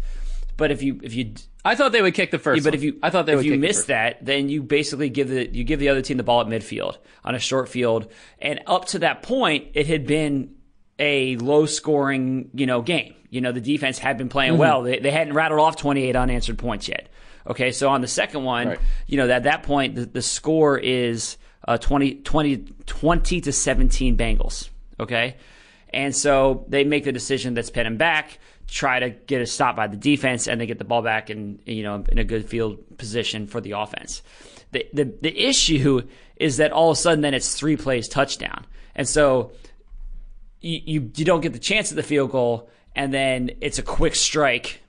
But 0.56 0.70
if 0.70 0.82
you 0.82 1.00
if 1.02 1.14
you 1.14 1.34
I 1.64 1.74
thought 1.74 1.92
they 1.92 2.00
would 2.00 2.14
kick 2.14 2.30
the 2.30 2.38
first. 2.38 2.62
Yeah, 2.62 2.70
but 2.70 2.74
if 2.74 2.82
you 2.82 2.98
I 3.02 3.10
thought 3.10 3.26
they 3.26 3.34
if 3.34 3.44
you 3.44 3.58
miss 3.58 3.84
that, 3.84 4.24
then 4.24 4.48
you 4.48 4.62
basically 4.62 5.10
give 5.10 5.28
the 5.28 5.46
you 5.48 5.64
give 5.64 5.80
the 5.80 5.90
other 5.90 6.02
team 6.02 6.16
the 6.16 6.22
ball 6.22 6.40
at 6.40 6.46
midfield 6.46 6.96
on 7.24 7.34
a 7.34 7.38
short 7.38 7.68
field, 7.68 8.10
and 8.38 8.60
up 8.66 8.86
to 8.86 9.00
that 9.00 9.22
point, 9.22 9.68
it 9.74 9.86
had 9.86 10.06
been 10.06 10.54
a 10.98 11.36
low 11.36 11.66
scoring 11.66 12.50
you 12.54 12.66
know 12.66 12.80
game. 12.80 13.14
You 13.36 13.42
know 13.42 13.52
the 13.52 13.60
defense 13.60 13.98
had 13.98 14.16
been 14.16 14.28
Mm-hmm. 14.28 14.32
playing 14.32 14.58
well. 14.58 14.82
They, 14.82 14.98
they 14.98 15.10
hadn't 15.10 15.34
rattled 15.34 15.60
off 15.60 15.76
twenty 15.76 16.02
eight 16.04 16.16
unanswered 16.16 16.58
points 16.58 16.88
yet. 16.88 17.08
Okay, 17.46 17.70
so 17.70 17.88
on 17.90 18.00
the 18.00 18.08
second 18.08 18.42
one, 18.44 18.68
Right. 18.68 18.78
you 19.06 19.18
know 19.18 19.28
at 19.30 19.42
that 19.44 19.62
point 19.62 19.94
the, 19.94 20.06
the 20.06 20.22
score 20.22 20.78
is 20.78 21.36
uh, 21.68 21.76
20, 21.78 22.14
20, 22.22 22.56
20 22.86 23.40
to 23.42 23.52
seventeen 23.52 24.16
Bengals. 24.16 24.68
Okay, 24.98 25.36
and 25.90 26.14
so 26.16 26.64
they 26.68 26.84
make 26.84 27.04
the 27.04 27.12
decision 27.12 27.54
that's 27.54 27.70
pin 27.70 27.84
them 27.84 27.96
back, 27.98 28.38
try 28.68 28.98
to 29.00 29.10
get 29.10 29.40
a 29.42 29.46
stop 29.46 29.76
by 29.76 29.86
the 29.86 29.96
defense, 29.96 30.48
and 30.48 30.60
they 30.60 30.66
get 30.66 30.78
the 30.78 30.84
ball 30.84 31.02
back 31.02 31.28
in 31.30 31.60
you 31.66 31.82
know 31.82 32.04
in 32.08 32.18
a 32.18 32.24
good 32.24 32.48
field 32.48 32.78
position 32.98 33.46
for 33.46 33.60
the 33.60 33.72
offense. 33.72 34.22
The 34.72 34.86
the 34.92 35.04
the 35.22 35.38
issue 35.48 36.02
is 36.36 36.56
that 36.56 36.72
all 36.72 36.90
of 36.90 36.96
a 36.96 37.00
sudden 37.00 37.20
then 37.20 37.34
it's 37.34 37.54
three 37.54 37.76
plays 37.76 38.08
touchdown, 38.08 38.64
and 38.94 39.06
so 39.06 39.52
you 40.60 40.80
you, 40.84 41.10
you 41.14 41.24
don't 41.24 41.42
get 41.42 41.52
the 41.52 41.58
chance 41.58 41.92
at 41.92 41.96
the 41.96 42.02
field 42.02 42.30
goal, 42.32 42.68
and 42.96 43.14
then 43.14 43.50
it's 43.60 43.78
a 43.78 43.82
quick 43.82 44.16
strike 44.16 44.82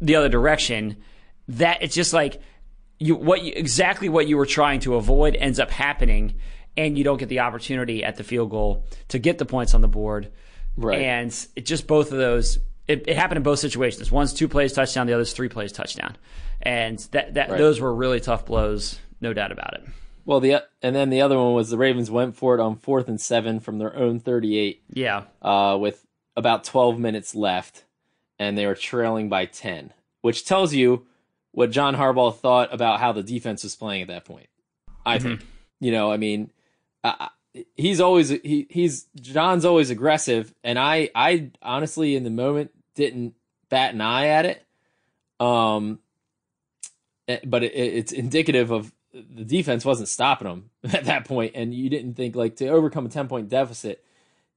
the 0.00 0.14
other 0.14 0.28
direction. 0.28 0.98
That 1.48 1.82
it's 1.82 1.94
just 1.94 2.12
like 2.12 2.40
you 2.98 3.16
what 3.16 3.42
you, 3.42 3.52
exactly 3.56 4.08
what 4.08 4.28
you 4.28 4.36
were 4.36 4.46
trying 4.46 4.80
to 4.80 4.94
avoid 4.94 5.34
ends 5.34 5.58
up 5.58 5.70
happening, 5.70 6.34
and 6.76 6.96
you 6.96 7.04
don't 7.04 7.18
get 7.18 7.28
the 7.28 7.40
opportunity 7.40 8.04
at 8.04 8.16
the 8.16 8.24
field 8.24 8.50
goal 8.50 8.86
to 9.08 9.18
get 9.18 9.38
the 9.38 9.44
points 9.44 9.74
on 9.74 9.80
the 9.80 9.88
board. 9.88 10.30
Right. 10.76 11.00
And 11.00 11.46
it 11.56 11.66
just 11.66 11.86
both 11.86 12.12
of 12.12 12.18
those. 12.18 12.58
It, 12.86 13.08
it 13.08 13.16
happened 13.16 13.38
in 13.38 13.42
both 13.42 13.60
situations. 13.60 14.12
One's 14.12 14.34
two 14.34 14.46
plays 14.46 14.74
touchdown, 14.74 15.06
the 15.06 15.14
other's 15.14 15.32
three 15.32 15.48
plays 15.48 15.72
touchdown, 15.72 16.16
and 16.60 16.98
that 17.12 17.34
that 17.34 17.50
Right. 17.50 17.58
those 17.58 17.80
were 17.80 17.94
really 17.94 18.20
tough 18.20 18.44
blows, 18.44 18.98
no 19.22 19.32
doubt 19.32 19.52
about 19.52 19.74
it. 19.74 19.84
Well, 20.26 20.40
the 20.40 20.64
and 20.82 20.94
then 20.96 21.10
the 21.10 21.22
other 21.22 21.38
one 21.38 21.54
was 21.54 21.70
the 21.70 21.78
Ravens 21.78 22.10
went 22.10 22.36
for 22.36 22.54
it 22.54 22.60
on 22.60 22.76
fourth 22.76 23.08
and 23.08 23.20
seven 23.20 23.60
from 23.60 23.78
their 23.78 23.94
own 23.96 24.20
thirty-eight, 24.20 24.82
Yeah, 24.92 25.24
uh, 25.40 25.78
with 25.80 26.04
about 26.36 26.64
twelve 26.64 26.98
minutes 26.98 27.34
left, 27.34 27.84
and 28.38 28.56
they 28.56 28.66
were 28.66 28.74
trailing 28.74 29.28
by 29.28 29.46
ten, 29.46 29.92
which 30.22 30.44
tells 30.44 30.74
you 30.74 31.06
what 31.52 31.70
John 31.70 31.94
Harbaugh 31.96 32.36
thought 32.36 32.72
about 32.74 33.00
how 33.00 33.12
the 33.12 33.22
defense 33.22 33.62
was 33.62 33.76
playing 33.76 34.02
at 34.02 34.08
that 34.08 34.24
point. 34.24 34.48
I 35.06 35.18
think, 35.18 35.44
you 35.80 35.92
know, 35.92 36.10
I 36.10 36.16
mean, 36.16 36.50
uh, 37.04 37.28
he's 37.74 38.00
always 38.00 38.30
he 38.30 38.66
he's 38.70 39.06
John's 39.20 39.64
always 39.64 39.90
aggressive, 39.90 40.52
and 40.64 40.78
I 40.78 41.10
I 41.14 41.50
honestly 41.62 42.16
in 42.16 42.24
the 42.24 42.30
moment 42.30 42.72
didn't 42.94 43.34
bat 43.68 43.94
an 43.94 44.00
eye 44.00 44.28
at 44.28 44.46
it, 44.46 44.64
um, 45.40 46.00
eh, 47.28 47.38
but 47.44 47.62
it, 47.62 47.74
it's 47.74 48.12
indicative 48.12 48.70
of 48.70 48.92
the 49.12 49.44
defense 49.44 49.84
wasn't 49.84 50.08
stopping 50.08 50.48
them 50.48 50.70
at 50.92 51.04
that 51.04 51.24
point, 51.26 51.52
and 51.54 51.74
you 51.74 51.88
didn't 51.88 52.14
think 52.14 52.34
like 52.34 52.56
to 52.56 52.68
overcome 52.68 53.06
a 53.06 53.10
ten 53.10 53.28
point 53.28 53.48
deficit, 53.48 54.04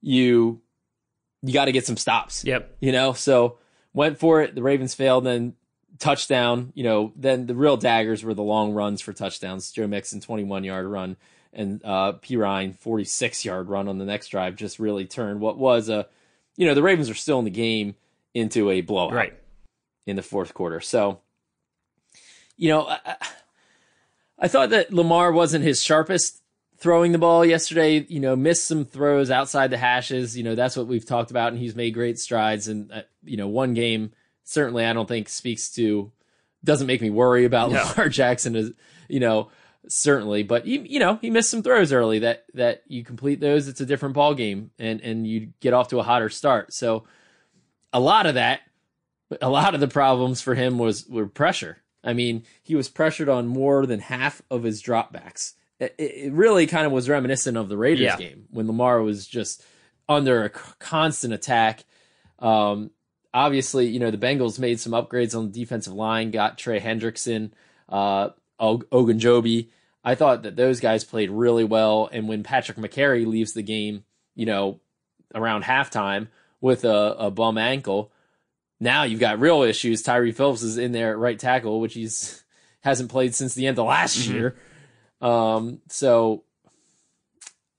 you 0.00 0.60
you 1.42 1.52
got 1.52 1.66
to 1.66 1.72
get 1.72 1.86
some 1.86 1.96
stops. 1.96 2.44
yep, 2.44 2.76
You 2.80 2.92
know, 2.92 3.12
so 3.12 3.58
went 3.92 4.18
for 4.18 4.42
it. 4.42 4.54
The 4.54 4.62
Ravens 4.62 4.94
failed. 4.94 5.24
Then 5.24 5.54
touchdown. 5.98 6.72
You 6.74 6.84
know, 6.84 7.12
then 7.16 7.46
the 7.46 7.54
real 7.54 7.76
daggers 7.76 8.24
were 8.24 8.34
the 8.34 8.42
long 8.42 8.72
runs 8.72 9.00
for 9.00 9.12
touchdowns. 9.12 9.70
Joe 9.72 9.86
Mixon 9.86 10.20
twenty 10.20 10.44
one 10.44 10.64
yard 10.64 10.86
run 10.86 11.16
and 11.52 11.80
uh, 11.84 12.12
Perine 12.14 12.76
forty 12.76 13.04
six 13.04 13.44
yard 13.44 13.68
run 13.68 13.88
on 13.88 13.98
the 13.98 14.04
next 14.04 14.28
drive 14.28 14.56
just 14.56 14.78
really 14.78 15.06
turned 15.06 15.40
what 15.40 15.58
was 15.58 15.88
a, 15.88 16.06
you 16.56 16.66
know, 16.66 16.74
the 16.74 16.82
Ravens 16.82 17.08
are 17.10 17.14
still 17.14 17.38
in 17.38 17.44
the 17.44 17.50
game 17.50 17.94
into 18.34 18.70
a 18.70 18.80
blowout 18.80 19.14
right. 19.14 19.34
in 20.06 20.16
the 20.16 20.22
fourth 20.22 20.54
quarter. 20.54 20.80
So, 20.80 21.20
you 22.56 22.68
know, 22.68 22.86
I- 22.88 23.16
I 24.40 24.46
thought 24.46 24.70
that 24.70 24.92
Lamar 24.92 25.32
wasn't 25.32 25.64
his 25.64 25.82
sharpest 25.82 26.37
throwing 26.78 27.12
the 27.12 27.18
ball 27.18 27.44
yesterday. 27.44 28.04
You 28.08 28.20
know, 28.20 28.36
missed 28.36 28.66
some 28.66 28.84
throws 28.84 29.30
outside 29.30 29.70
the 29.70 29.78
hashes. 29.78 30.36
You 30.36 30.44
know, 30.44 30.54
that's 30.54 30.76
what 30.76 30.86
we've 30.86 31.04
talked 31.04 31.30
about, 31.30 31.52
and 31.52 31.60
he's 31.60 31.74
made 31.74 31.94
great 31.94 32.18
strides. 32.18 32.68
And 32.68 32.92
uh, 32.92 33.02
you 33.24 33.36
know, 33.36 33.48
one 33.48 33.74
game 33.74 34.12
certainly 34.44 34.84
I 34.84 34.92
don't 34.92 35.08
think 35.08 35.28
speaks 35.28 35.70
to 35.72 36.10
doesn't 36.64 36.86
make 36.86 37.02
me 37.02 37.10
worry 37.10 37.44
about 37.44 37.70
No. 37.70 37.84
Lamar 37.84 38.08
Jackson. 38.08 38.56
Is 38.56 38.72
you 39.08 39.20
know 39.20 39.50
certainly, 39.88 40.42
but 40.42 40.64
he, 40.64 40.78
you 40.78 40.98
know 40.98 41.16
he 41.20 41.30
missed 41.30 41.50
some 41.50 41.62
throws 41.62 41.92
early. 41.92 42.20
That 42.20 42.44
that 42.54 42.82
you 42.88 43.04
complete 43.04 43.40
those, 43.40 43.68
it's 43.68 43.80
a 43.80 43.86
different 43.86 44.14
ball 44.14 44.34
game, 44.34 44.70
and 44.78 45.00
and 45.00 45.26
you 45.26 45.52
get 45.60 45.74
off 45.74 45.88
to 45.88 46.00
a 46.00 46.02
hotter 46.02 46.28
start. 46.28 46.72
So 46.72 47.04
a 47.92 48.00
lot 48.00 48.26
of 48.26 48.34
that 48.34 48.60
a 49.40 49.48
lot 49.48 49.74
of 49.74 49.80
the 49.80 49.88
problems 49.88 50.40
for 50.40 50.54
him 50.54 50.78
was 50.78 51.06
were 51.08 51.26
pressure. 51.26 51.78
I 52.02 52.12
mean, 52.12 52.44
he 52.62 52.74
was 52.74 52.88
pressured 52.88 53.28
on 53.28 53.46
more 53.46 53.84
than 53.84 54.00
half 54.00 54.40
of 54.50 54.62
his 54.62 54.82
dropbacks. 54.82 55.54
It, 55.80 55.94
it 55.98 56.32
really 56.32 56.66
kind 56.66 56.86
of 56.86 56.92
was 56.92 57.08
reminiscent 57.08 57.56
of 57.56 57.68
the 57.68 57.76
Raiders 57.76 58.00
Yeah. 58.04 58.16
game 58.16 58.46
when 58.50 58.66
Lamar 58.66 59.00
was 59.02 59.26
just 59.26 59.64
under 60.08 60.44
a 60.44 60.50
constant 60.50 61.32
attack. 61.34 61.84
Um, 62.38 62.90
obviously, 63.32 63.86
you 63.86 63.98
know 64.00 64.10
the 64.10 64.18
Bengals 64.18 64.58
made 64.58 64.80
some 64.80 64.92
upgrades 64.92 65.36
on 65.36 65.50
the 65.50 65.60
defensive 65.60 65.92
line, 65.92 66.30
got 66.30 66.58
Trey 66.58 66.80
Hendrickson, 66.80 67.50
uh, 67.88 68.30
Og- 68.58 68.88
Ogunjobi. 68.90 69.68
I 70.04 70.14
thought 70.14 70.42
that 70.42 70.56
those 70.56 70.80
guys 70.80 71.04
played 71.04 71.30
really 71.30 71.64
well, 71.64 72.08
and 72.12 72.28
when 72.28 72.42
Patrick 72.42 72.78
Mekari 72.78 73.26
leaves 73.26 73.52
the 73.52 73.62
game, 73.62 74.04
you 74.34 74.46
know, 74.46 74.80
around 75.34 75.64
halftime 75.64 76.28
with 76.60 76.84
a, 76.84 77.14
a 77.18 77.30
bum 77.30 77.58
ankle, 77.58 78.10
now 78.80 79.02
you've 79.02 79.20
got 79.20 79.38
real 79.40 79.62
issues. 79.62 80.02
Tyre 80.02 80.32
Phillips 80.32 80.62
is 80.62 80.78
in 80.78 80.92
there 80.92 81.10
at 81.10 81.18
right 81.18 81.38
tackle, 81.38 81.80
which 81.80 81.94
he's 81.94 82.42
hasn't 82.80 83.10
played 83.10 83.34
since 83.34 83.54
the 83.54 83.66
end 83.66 83.78
of 83.78 83.86
last 83.86 84.18
Mhm. 84.18 84.32
year. 84.32 84.56
Um, 85.20 85.80
so 85.88 86.44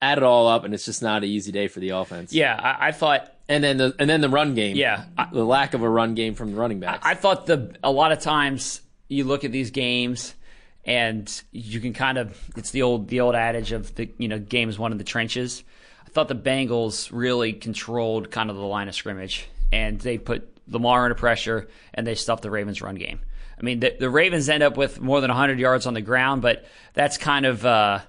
add 0.02 0.18
it 0.18 0.24
all 0.24 0.48
up, 0.48 0.64
and 0.64 0.74
it's 0.74 0.86
just 0.86 1.02
not 1.02 1.24
an 1.24 1.30
easy 1.30 1.52
day 1.52 1.68
for 1.68 1.80
the 1.80 1.90
offense. 1.90 2.34
Yeah, 2.34 2.56
I, 2.56 2.90
I 2.90 2.92
thought. 2.92 3.34
and 3.48 3.64
then 3.64 3.78
the 3.78 3.96
and 4.00 4.10
then 4.10 4.22
the 4.22 4.30
run 4.30 4.56
game. 4.56 4.76
Yeah, 4.76 5.06
I, 5.18 5.28
the 5.32 5.44
lack 5.44 5.74
of 5.74 5.82
a 5.82 5.90
run 5.90 6.16
game 6.16 6.34
from 6.36 6.52
the 6.54 6.58
running 6.58 6.80
backs. 6.80 7.06
I 7.06 7.16
thought 7.16 7.46
the 7.46 7.76
a 7.84 7.92
lot 7.92 8.12
of 8.12 8.20
times 8.20 8.82
you 9.08 9.24
look 9.24 9.44
at 9.44 9.52
these 9.52 9.72
games 9.72 10.36
and 10.86 11.42
you 11.52 11.80
can 11.80 11.94
kind 11.94 12.18
of 12.18 12.38
it's 12.56 12.72
the 12.72 12.84
old 12.84 13.08
the 13.10 13.22
old 13.22 13.36
adage 13.36 13.72
of 13.72 13.94
the 13.96 14.10
you 14.18 14.28
know 14.28 14.40
game 14.40 14.70
is 14.70 14.78
won 14.80 14.92
in 14.92 14.98
the 14.98 15.04
trenches. 15.04 15.64
I 16.06 16.10
thought 16.10 16.28
the 16.28 16.36
Bengals 16.36 17.10
really 17.12 17.54
controlled 17.54 18.32
kind 18.32 18.50
of 18.50 18.56
the 18.56 18.64
line 18.64 18.88
of 18.88 18.96
scrimmage 18.96 19.48
and 19.72 20.00
they 20.00 20.18
put 20.18 20.58
Lamar 20.68 21.04
under 21.04 21.16
pressure 21.16 21.68
and 21.94 22.06
they 22.08 22.16
stuffed 22.16 22.42
the 22.42 22.50
Ravens 22.50 22.82
run 22.82 22.96
game. 22.96 23.20
I 23.60 23.64
mean 23.64 23.80
the, 23.82 23.96
the 24.00 24.10
Ravens 24.10 24.48
end 24.50 24.64
up 24.64 24.78
with 24.78 25.02
more 25.02 25.20
than 25.22 25.30
100 25.30 25.60
yards 25.60 25.86
on 25.86 25.94
the 25.94 26.02
ground, 26.02 26.42
but 26.42 26.66
that's 26.94 27.18
kind 27.18 27.46
of 27.46 27.66
uh, 27.66 28.00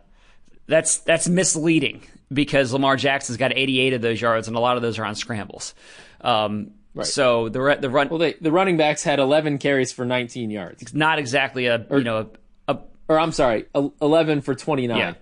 that's 0.67 0.99
that's 0.99 1.29
misleading 1.29 2.03
because 2.33 2.73
Lamar 2.73 2.97
Jackson's 2.97 3.37
got 3.37 3.53
88 3.53 3.95
of 3.95 4.03
those 4.03 4.21
yards 4.21 4.47
and 4.49 4.57
a 4.57 4.61
lot 4.61 4.77
of 4.77 4.83
those 4.83 4.99
are 4.99 5.05
on 5.05 5.15
scrambles. 5.15 5.75
Um, 6.21 6.73
So 7.03 7.49
the 7.49 7.79
the 7.81 7.91
run 7.91 8.09
well, 8.09 8.19
they, 8.19 8.35
the 8.41 8.53
running 8.53 8.77
backs 8.77 9.03
had 9.03 9.19
11 9.19 9.59
carries 9.59 9.93
for 9.93 10.05
19 10.05 10.51
yards, 10.51 10.95
not 10.95 11.19
exactly 11.19 11.67
a 11.67 11.85
you 11.91 12.05
know 12.05 12.29
a, 12.69 12.75
a 12.75 12.79
or 13.09 13.19
I'm 13.19 13.33
sorry, 13.33 13.67
el- 13.75 13.95
11 14.01 14.41
for 14.43 14.55
29. 14.55 14.97
yeah, 14.97 15.15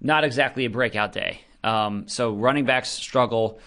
not 0.00 0.24
exactly 0.24 0.64
a 0.66 0.70
breakout 0.70 1.12
day. 1.12 1.40
Um, 1.62 2.08
so 2.08 2.32
running 2.32 2.64
backs 2.64 2.88
struggle. 2.88 3.60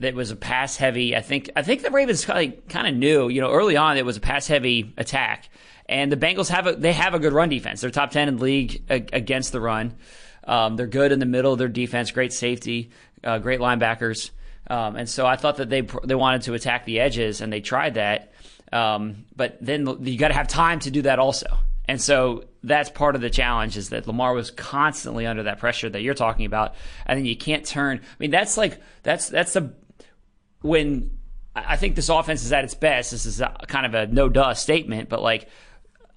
That 0.00 0.14
was 0.14 0.30
a 0.30 0.36
pass 0.36 0.76
heavy. 0.76 1.16
I 1.16 1.22
think 1.22 1.50
I 1.56 1.62
think 1.62 1.82
the 1.82 1.90
Ravens 1.90 2.24
kind 2.24 2.54
of, 2.72 2.94
knew. 2.94 3.28
You 3.28 3.40
know, 3.40 3.50
early 3.50 3.76
on 3.76 3.96
it 3.96 4.04
was 4.04 4.16
a 4.16 4.20
pass 4.20 4.46
heavy 4.46 4.94
attack, 4.96 5.48
and 5.88 6.12
the 6.12 6.16
Bengals 6.16 6.48
have 6.50 6.66
a 6.66 6.74
they 6.74 6.92
have 6.92 7.14
a 7.14 7.18
good 7.18 7.32
run 7.32 7.48
defense. 7.48 7.80
They're 7.80 7.90
top 7.90 8.10
ten 8.10 8.28
in 8.28 8.36
the 8.36 8.42
league 8.42 8.82
against 8.88 9.52
the 9.52 9.60
run. 9.60 9.96
Um, 10.44 10.76
they're 10.76 10.86
good 10.86 11.12
in 11.12 11.18
the 11.18 11.26
middle 11.26 11.52
of 11.52 11.58
their 11.58 11.68
defense. 11.68 12.10
Great 12.10 12.32
safety, 12.32 12.90
uh, 13.24 13.38
great 13.38 13.60
linebackers. 13.60 14.30
Um, 14.70 14.96
and 14.96 15.08
so 15.08 15.26
I 15.26 15.36
thought 15.36 15.56
that 15.56 15.68
they 15.68 15.80
they 16.04 16.14
wanted 16.14 16.42
to 16.42 16.54
attack 16.54 16.84
the 16.84 17.00
edges, 17.00 17.40
and 17.40 17.52
they 17.52 17.60
tried 17.60 17.94
that. 17.94 18.32
Um, 18.72 19.24
but 19.34 19.58
then 19.60 19.86
you 20.04 20.18
got 20.18 20.28
to 20.28 20.34
have 20.34 20.46
time 20.48 20.78
to 20.80 20.90
do 20.90 21.02
that 21.02 21.18
also. 21.18 21.46
And 21.88 22.00
so 22.00 22.44
that's 22.62 22.90
part 22.90 23.14
of 23.14 23.22
the 23.22 23.30
challenge 23.30 23.78
is 23.78 23.88
that 23.88 24.06
Lamar 24.06 24.34
was 24.34 24.50
constantly 24.50 25.26
under 25.26 25.44
that 25.44 25.58
pressure 25.58 25.88
that 25.88 26.02
you're 26.02 26.12
talking 26.12 26.44
about, 26.44 26.74
and 27.06 27.18
then 27.18 27.24
you 27.24 27.34
can't 27.34 27.64
turn. 27.64 27.98
I 27.98 28.16
mean, 28.18 28.30
that's 28.30 28.58
like 28.58 28.78
that's 29.02 29.28
that's 29.30 29.54
the 29.54 29.72
when 30.62 31.10
I 31.54 31.76
think 31.76 31.96
this 31.96 32.08
offense 32.08 32.44
is 32.44 32.52
at 32.52 32.64
its 32.64 32.74
best. 32.74 33.10
This 33.10 33.26
is 33.26 33.40
a, 33.40 33.54
kind 33.66 33.86
of 33.86 33.94
a 33.94 34.06
no 34.06 34.28
duh 34.28 34.54
statement, 34.54 35.08
but 35.08 35.22
like 35.22 35.48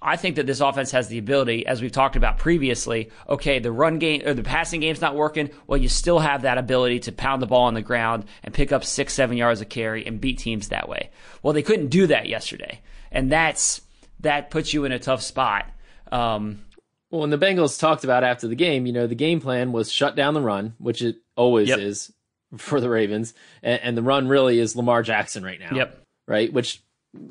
I 0.04 0.16
think 0.16 0.34
that 0.36 0.46
this 0.46 0.60
offense 0.60 0.90
has 0.90 1.06
the 1.08 1.18
ability, 1.18 1.64
as 1.64 1.80
we've 1.80 1.92
talked 1.92 2.16
about 2.16 2.38
previously. 2.38 3.10
Okay, 3.28 3.60
the 3.60 3.70
run 3.70 3.98
game 4.00 4.22
or 4.26 4.34
the 4.34 4.42
passing 4.42 4.80
game's 4.80 5.00
not 5.00 5.14
working. 5.14 5.50
Well, 5.68 5.78
you 5.78 5.88
still 5.88 6.18
have 6.18 6.42
that 6.42 6.58
ability 6.58 7.00
to 7.00 7.12
pound 7.12 7.40
the 7.40 7.46
ball 7.46 7.64
on 7.64 7.74
the 7.74 7.82
ground 7.82 8.24
and 8.42 8.52
pick 8.52 8.72
up 8.72 8.84
six, 8.84 9.14
seven 9.14 9.36
yards 9.36 9.60
of 9.60 9.68
carry 9.68 10.04
and 10.04 10.20
beat 10.20 10.38
teams 10.38 10.68
that 10.68 10.88
way. 10.88 11.10
Well, 11.42 11.52
they 11.52 11.62
couldn't 11.62 11.88
do 11.88 12.08
that 12.08 12.28
yesterday, 12.28 12.80
and 13.12 13.30
that's 13.30 13.80
that 14.20 14.50
puts 14.50 14.74
you 14.74 14.84
in 14.84 14.92
a 14.92 14.98
tough 14.98 15.22
spot. 15.22 15.70
Um, 16.10 16.64
Well, 17.10 17.24
and 17.24 17.32
the 17.32 17.38
Bengals 17.38 17.78
talked 17.78 18.04
about 18.04 18.24
after 18.24 18.48
the 18.48 18.54
game, 18.54 18.86
you 18.86 18.92
know, 18.92 19.06
the 19.06 19.14
game 19.14 19.40
plan 19.40 19.72
was 19.72 19.90
shut 19.92 20.14
down 20.16 20.34
the 20.34 20.40
run, 20.40 20.74
which 20.78 21.02
it 21.02 21.16
always 21.36 21.68
Yep. 21.68 21.78
is 21.78 22.12
for 22.56 22.80
the 22.80 22.88
Ravens, 22.90 23.34
and, 23.62 23.80
and 23.82 23.96
the 23.96 24.02
run 24.02 24.28
really 24.28 24.58
is 24.58 24.76
Lamar 24.76 25.02
Jackson 25.02 25.42
right 25.44 25.58
now. 25.60 25.74
Yep. 25.74 25.98
Right, 26.28 26.52
which 26.52 26.82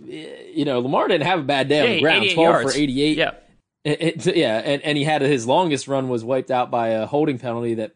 you 0.06 0.66
know, 0.66 0.80
Lamar 0.80 1.08
didn't 1.08 1.26
have 1.28 1.40
a 1.40 1.44
bad 1.44 1.68
day 1.70 1.82
on 1.82 1.90
the 1.90 2.02
ground. 2.02 2.30
Twelve 2.34 2.62
yards. 2.62 2.74
for 2.74 2.80
eighty-eight. 2.80 3.18
Yeah. 3.18 3.32
It- 3.84 4.26
it- 4.28 4.36
yeah, 4.36 4.58
and, 4.60 4.82
and 4.84 4.98
he 4.98 5.04
had 5.04 5.22
his 5.24 5.48
longest 5.48 5.88
run 5.88 6.08
was 6.10 6.24
wiped 6.24 6.52
out 6.52 6.70
by 6.70 6.90
a 6.90 7.06
holding 7.08 7.40
penalty 7.40 7.74
that 7.76 7.96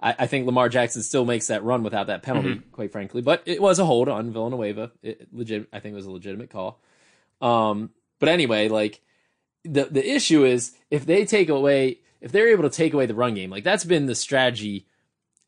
I, 0.00 0.14
I 0.20 0.26
think 0.26 0.46
Lamar 0.46 0.68
Jackson 0.68 1.02
still 1.02 1.24
makes 1.24 1.48
that 1.48 1.62
run 1.64 1.82
without 1.82 2.06
that 2.06 2.22
penalty, 2.22 2.50
Mm-hmm. 2.54 2.70
quite 2.70 2.90
frankly. 2.92 3.20
But 3.22 3.42
it 3.44 3.60
was 3.60 3.78
a 3.78 3.84
hold 3.84 4.08
on 4.08 4.32
Villanueva. 4.32 4.92
It, 5.02 5.28
legit, 5.32 5.68
I 5.72 5.80
think 5.80 5.92
it 5.92 5.96
was 5.96 6.06
a 6.06 6.10
legitimate 6.10 6.48
call. 6.50 6.80
Um, 7.42 7.90
but 8.18 8.28
anyway, 8.28 8.68
like 8.68 9.00
the 9.64 9.84
the 9.84 10.08
issue 10.14 10.44
is 10.44 10.72
if 10.90 11.04
they 11.04 11.24
take 11.24 11.48
away, 11.48 11.98
if 12.20 12.32
they're 12.32 12.48
able 12.48 12.62
to 12.64 12.70
take 12.70 12.94
away 12.94 13.06
the 13.06 13.14
run 13.14 13.34
game, 13.34 13.50
like 13.50 13.64
that's 13.64 13.84
been 13.84 14.06
the 14.06 14.14
strategy 14.14 14.86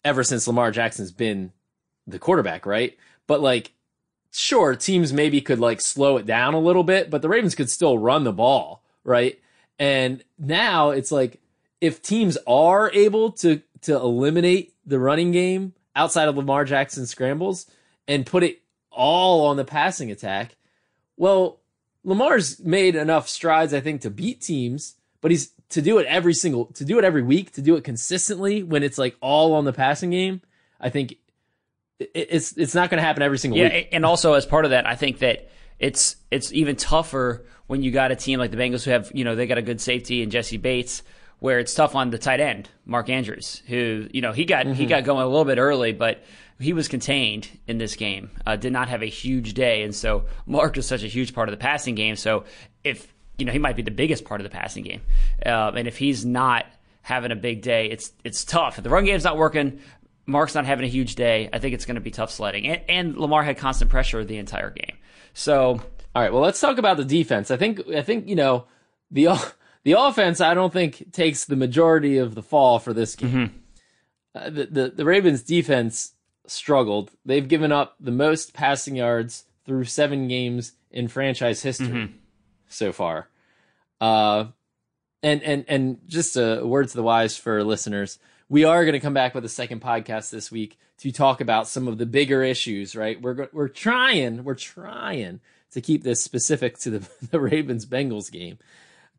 ever 0.04 0.22
since 0.22 0.46
Lamar 0.46 0.70
Jackson's 0.70 1.12
been 1.12 1.52
the 2.06 2.18
quarterback, 2.18 2.66
right? 2.66 2.96
But 3.26 3.40
like, 3.40 3.72
sure, 4.32 4.74
teams 4.76 5.12
maybe 5.12 5.40
could 5.40 5.58
like 5.58 5.80
slow 5.80 6.16
it 6.16 6.26
down 6.26 6.54
a 6.54 6.60
little 6.60 6.84
bit, 6.84 7.10
but 7.10 7.22
the 7.22 7.28
Ravens 7.28 7.54
could 7.54 7.70
still 7.70 7.98
run 7.98 8.24
the 8.24 8.32
ball, 8.32 8.82
right? 9.02 9.40
And 9.78 10.22
now 10.38 10.90
it's 10.90 11.10
like 11.10 11.40
if 11.80 12.02
teams 12.02 12.38
are 12.46 12.90
able 12.92 13.32
to 13.32 13.62
to 13.82 13.94
eliminate 13.94 14.74
the 14.86 14.98
running 14.98 15.30
game 15.32 15.74
outside 15.96 16.28
of 16.28 16.36
Lamar 16.36 16.64
Jackson 16.64 17.06
scrambles 17.06 17.66
and 18.08 18.26
put 18.26 18.42
it 18.42 18.62
all 18.90 19.46
on 19.46 19.56
the 19.56 19.64
passing 19.64 20.10
attack, 20.10 20.56
well, 21.16 21.60
Lamar's 22.04 22.60
made 22.60 22.94
enough 22.94 23.28
strides, 23.28 23.72
I 23.72 23.80
think, 23.80 24.02
to 24.02 24.10
beat 24.10 24.40
teams, 24.40 24.94
but 25.20 25.30
he's 25.30 25.52
to 25.74 25.82
do 25.82 25.98
it 25.98 26.06
every 26.06 26.34
single 26.34 26.66
to 26.66 26.84
do 26.84 26.98
it 26.98 27.04
every 27.04 27.22
week, 27.22 27.52
to 27.52 27.62
do 27.62 27.76
it 27.76 27.84
consistently 27.84 28.62
when 28.62 28.82
it's 28.82 28.98
like 28.98 29.16
all 29.20 29.54
on 29.54 29.64
the 29.64 29.72
passing 29.72 30.10
game. 30.10 30.40
I 30.80 30.88
think 30.90 31.16
it's 31.98 32.56
it's 32.56 32.74
not 32.74 32.90
going 32.90 32.98
to 32.98 33.04
happen 33.06 33.22
every 33.22 33.38
single 33.38 33.58
Yeah, 33.58 33.72
week. 33.72 33.88
and 33.92 34.04
also 34.04 34.34
as 34.34 34.46
part 34.46 34.64
of 34.64 34.70
that, 34.72 34.86
I 34.86 34.96
think 34.96 35.18
that 35.18 35.50
it's 35.78 36.16
it's 36.30 36.52
even 36.52 36.76
tougher 36.76 37.44
when 37.66 37.82
you 37.82 37.90
got 37.90 38.10
a 38.12 38.16
team 38.16 38.38
like 38.38 38.50
the 38.50 38.56
Bengals 38.56 38.84
who 38.84 38.90
have 38.90 39.10
you 39.14 39.24
know 39.24 39.34
they 39.34 39.46
got 39.46 39.58
a 39.58 39.62
good 39.62 39.80
safety 39.80 40.22
and 40.22 40.30
Jessie 40.32 40.56
Bates, 40.56 41.02
where 41.38 41.58
it's 41.58 41.74
tough 41.74 41.94
on 41.94 42.10
the 42.10 42.18
tight 42.18 42.40
end 42.40 42.68
Mark 42.84 43.08
Andrews, 43.08 43.62
who 43.66 44.08
you 44.12 44.20
know 44.20 44.32
he 44.32 44.44
got 44.44 44.66
he 44.66 44.86
got 44.86 45.04
going 45.04 45.22
a 45.22 45.26
little 45.26 45.44
bit 45.44 45.58
early, 45.58 45.92
but 45.92 46.22
he 46.60 46.72
was 46.72 46.88
contained 46.88 47.48
in 47.66 47.78
this 47.78 47.96
game. 47.96 48.30
Uh, 48.46 48.56
did 48.56 48.72
not 48.72 48.88
have 48.88 49.02
a 49.02 49.06
huge 49.06 49.54
day, 49.54 49.82
and 49.82 49.94
so 49.94 50.24
Mark 50.46 50.76
is 50.76 50.86
such 50.86 51.02
a 51.02 51.08
huge 51.08 51.34
part 51.34 51.48
of 51.48 51.52
the 51.52 51.56
passing 51.60 51.94
game. 51.94 52.16
So 52.16 52.44
if 52.82 53.13
you 53.38 53.44
know 53.44 53.52
he 53.52 53.58
might 53.58 53.76
be 53.76 53.82
the 53.82 53.90
biggest 53.90 54.24
part 54.24 54.40
of 54.40 54.44
the 54.44 54.50
passing 54.50 54.84
game, 54.84 55.02
uh, 55.44 55.72
and 55.74 55.88
if 55.88 55.96
he's 55.98 56.24
not 56.24 56.66
having 57.02 57.32
a 57.32 57.36
big 57.36 57.62
day, 57.62 57.90
it's 57.90 58.12
it's 58.24 58.44
tough. 58.44 58.78
If 58.78 58.84
the 58.84 58.90
run 58.90 59.04
game's 59.04 59.24
not 59.24 59.36
working, 59.36 59.80
Mark's 60.26 60.54
not 60.54 60.64
having 60.66 60.84
a 60.84 60.88
huge 60.88 61.16
day. 61.16 61.48
I 61.52 61.58
think 61.58 61.74
it's 61.74 61.84
going 61.84 61.96
to 61.96 62.00
be 62.00 62.10
tough 62.10 62.30
sledding. 62.30 62.66
And, 62.66 62.80
and 62.88 63.16
Lamar 63.16 63.42
had 63.42 63.58
constant 63.58 63.90
pressure 63.90 64.24
the 64.24 64.38
entire 64.38 64.70
game. 64.70 64.96
So 65.34 65.80
All 66.14 66.22
right, 66.22 66.32
well, 66.32 66.42
let's 66.42 66.60
talk 66.60 66.78
about 66.78 66.96
the 66.96 67.04
defense. 67.04 67.50
I 67.50 67.56
think 67.56 67.88
I 67.88 68.02
think 68.02 68.28
you 68.28 68.36
know 68.36 68.66
the 69.10 69.28
the 69.84 69.92
offense. 69.92 70.40
I 70.40 70.54
don't 70.54 70.72
think 70.72 71.12
takes 71.12 71.44
the 71.44 71.56
majority 71.56 72.18
of 72.18 72.34
the 72.34 72.42
fall 72.42 72.78
for 72.78 72.92
this 72.92 73.16
game. 73.16 73.62
Uh, 74.34 74.50
the, 74.50 74.66
the 74.66 74.92
the 74.96 75.04
Ravens 75.04 75.42
defense 75.42 76.12
struggled. 76.46 77.10
They've 77.24 77.46
given 77.46 77.72
up 77.72 77.96
the 78.00 78.10
most 78.10 78.52
passing 78.54 78.96
yards 78.96 79.44
through 79.66 79.84
seven 79.84 80.28
games 80.28 80.72
in 80.90 81.08
franchise 81.08 81.62
history 81.62 81.88
so 82.74 82.92
far. 82.92 83.28
Uh, 84.00 84.46
and 85.22 85.42
and 85.42 85.64
and 85.68 85.98
just 86.06 86.36
a 86.36 86.62
word 86.64 86.88
to 86.88 86.96
the 86.96 87.02
wise 87.02 87.36
for 87.36 87.64
listeners. 87.64 88.18
We 88.48 88.64
are 88.64 88.84
going 88.84 88.92
to 88.92 89.00
come 89.00 89.14
back 89.14 89.34
with 89.34 89.44
a 89.44 89.48
second 89.48 89.80
podcast 89.80 90.30
this 90.30 90.52
week 90.52 90.78
to 90.98 91.10
talk 91.10 91.40
about 91.40 91.66
some 91.66 91.88
of 91.88 91.96
the 91.96 92.06
bigger 92.06 92.42
issues. 92.42 92.94
Right, 92.94 93.20
we're 93.20 93.48
we're 93.52 93.68
trying 93.68 94.44
we're 94.44 94.54
trying 94.54 95.40
to 95.72 95.80
keep 95.80 96.02
this 96.02 96.22
specific 96.22 96.78
to 96.80 96.90
the 96.90 97.08
the 97.30 97.40
Ravens 97.40 97.86
Bengals 97.86 98.30
game 98.30 98.58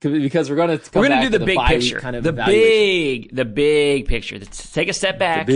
because 0.01 0.49
we're 0.49 0.55
going 0.55 0.77
to 0.77 0.89
we're 0.93 1.07
going 1.07 1.21
to 1.21 1.29
do 1.29 1.37
the 1.37 1.45
big 1.45 1.57
picture. 1.59 1.99
kind 1.99 2.15
of 2.15 2.23
the 2.23 2.33
big, 2.33 3.35
the 3.35 3.45
big 3.45 4.07
picture. 4.07 4.37
Let's 4.37 4.71
take 4.71 4.87
a 4.89 4.93
step 4.93 5.17
back. 5.17 5.47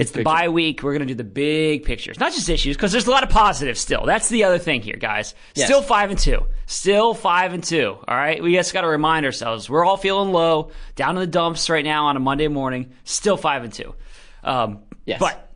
it's 0.00 0.10
the 0.10 0.22
bye 0.22 0.48
week. 0.48 0.82
We're 0.82 0.92
going 0.92 1.06
to 1.06 1.14
do 1.14 1.14
the 1.14 1.22
big 1.22 1.84
pictures, 1.84 2.18
not 2.18 2.32
just 2.32 2.48
issues, 2.48 2.76
because 2.76 2.92
there's 2.92 3.06
a 3.06 3.10
lot 3.10 3.22
of 3.22 3.28
positives 3.28 3.80
still. 3.80 4.04
That's 4.06 4.28
the 4.28 4.44
other 4.44 4.58
thing 4.58 4.82
here, 4.82 4.96
guys. 4.96 5.34
Yes. 5.54 5.66
Still 5.66 5.82
five 5.82 6.10
and 6.10 6.18
two. 6.18 6.46
Still 6.66 7.14
five 7.14 7.52
and 7.52 7.62
two. 7.62 7.96
All 8.08 8.16
right, 8.16 8.42
we 8.42 8.54
just 8.54 8.72
got 8.72 8.80
to 8.82 8.88
remind 8.88 9.26
ourselves 9.26 9.68
we're 9.70 9.84
all 9.84 9.96
feeling 9.96 10.32
low, 10.32 10.70
down 10.96 11.16
in 11.16 11.20
the 11.20 11.26
dumps 11.26 11.68
right 11.70 11.84
now 11.84 12.06
on 12.06 12.16
a 12.16 12.20
Monday 12.20 12.48
morning. 12.48 12.92
Still 13.04 13.36
five 13.36 13.64
and 13.64 13.72
two. 13.72 13.94
Um, 14.42 14.80
Yes. 15.06 15.20
But 15.20 15.50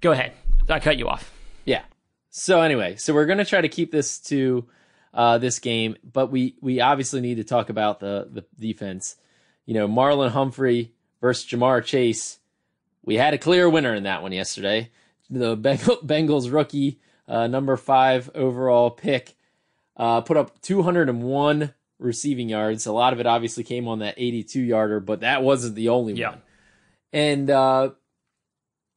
go 0.00 0.10
ahead. 0.10 0.32
I 0.68 0.80
cut 0.80 0.98
you 0.98 1.08
off. 1.08 1.32
Yeah. 1.64 1.82
So 2.30 2.60
anyway, 2.62 2.96
so 2.96 3.14
we're 3.14 3.26
gonna 3.26 3.44
try 3.44 3.60
to 3.60 3.68
keep 3.68 3.92
this 3.92 4.18
to 4.22 4.66
uh, 5.14 5.38
this 5.38 5.58
game, 5.58 5.96
but 6.04 6.30
we 6.30 6.56
we 6.60 6.80
obviously 6.80 7.20
need 7.20 7.36
to 7.36 7.44
talk 7.44 7.68
about 7.70 8.00
the 8.00 8.28
the 8.30 8.44
defense. 8.58 9.16
You 9.66 9.74
know, 9.74 9.86
Marlon 9.88 10.30
Humphrey 10.30 10.92
versus 11.20 11.48
Ja'Marr 11.48 11.84
Chase. 11.84 12.38
We 13.04 13.14
had 13.16 13.34
a 13.34 13.38
clear 13.38 13.68
winner 13.70 13.94
in 13.94 14.04
that 14.04 14.22
one 14.22 14.32
yesterday. 14.32 14.90
The 15.30 15.56
Bengals 16.04 16.52
rookie, 16.52 16.98
uh, 17.28 17.46
number 17.46 17.76
five 17.76 18.28
overall 18.34 18.90
pick, 18.90 19.34
uh, 19.96 20.20
put 20.22 20.36
up 20.36 20.60
201 20.62 21.72
receiving 21.98 22.48
yards. 22.48 22.86
A 22.86 22.92
lot 22.92 23.12
of 23.12 23.20
it 23.20 23.26
obviously 23.26 23.62
came 23.64 23.86
on 23.86 24.00
that 24.00 24.14
82 24.16 24.60
yarder, 24.60 24.98
but 25.00 25.20
that 25.20 25.42
wasn't 25.44 25.76
the 25.76 25.90
only 25.90 26.14
Yeah. 26.14 26.30
one. 26.30 26.42
And 27.12 27.50
uh, 27.50 27.90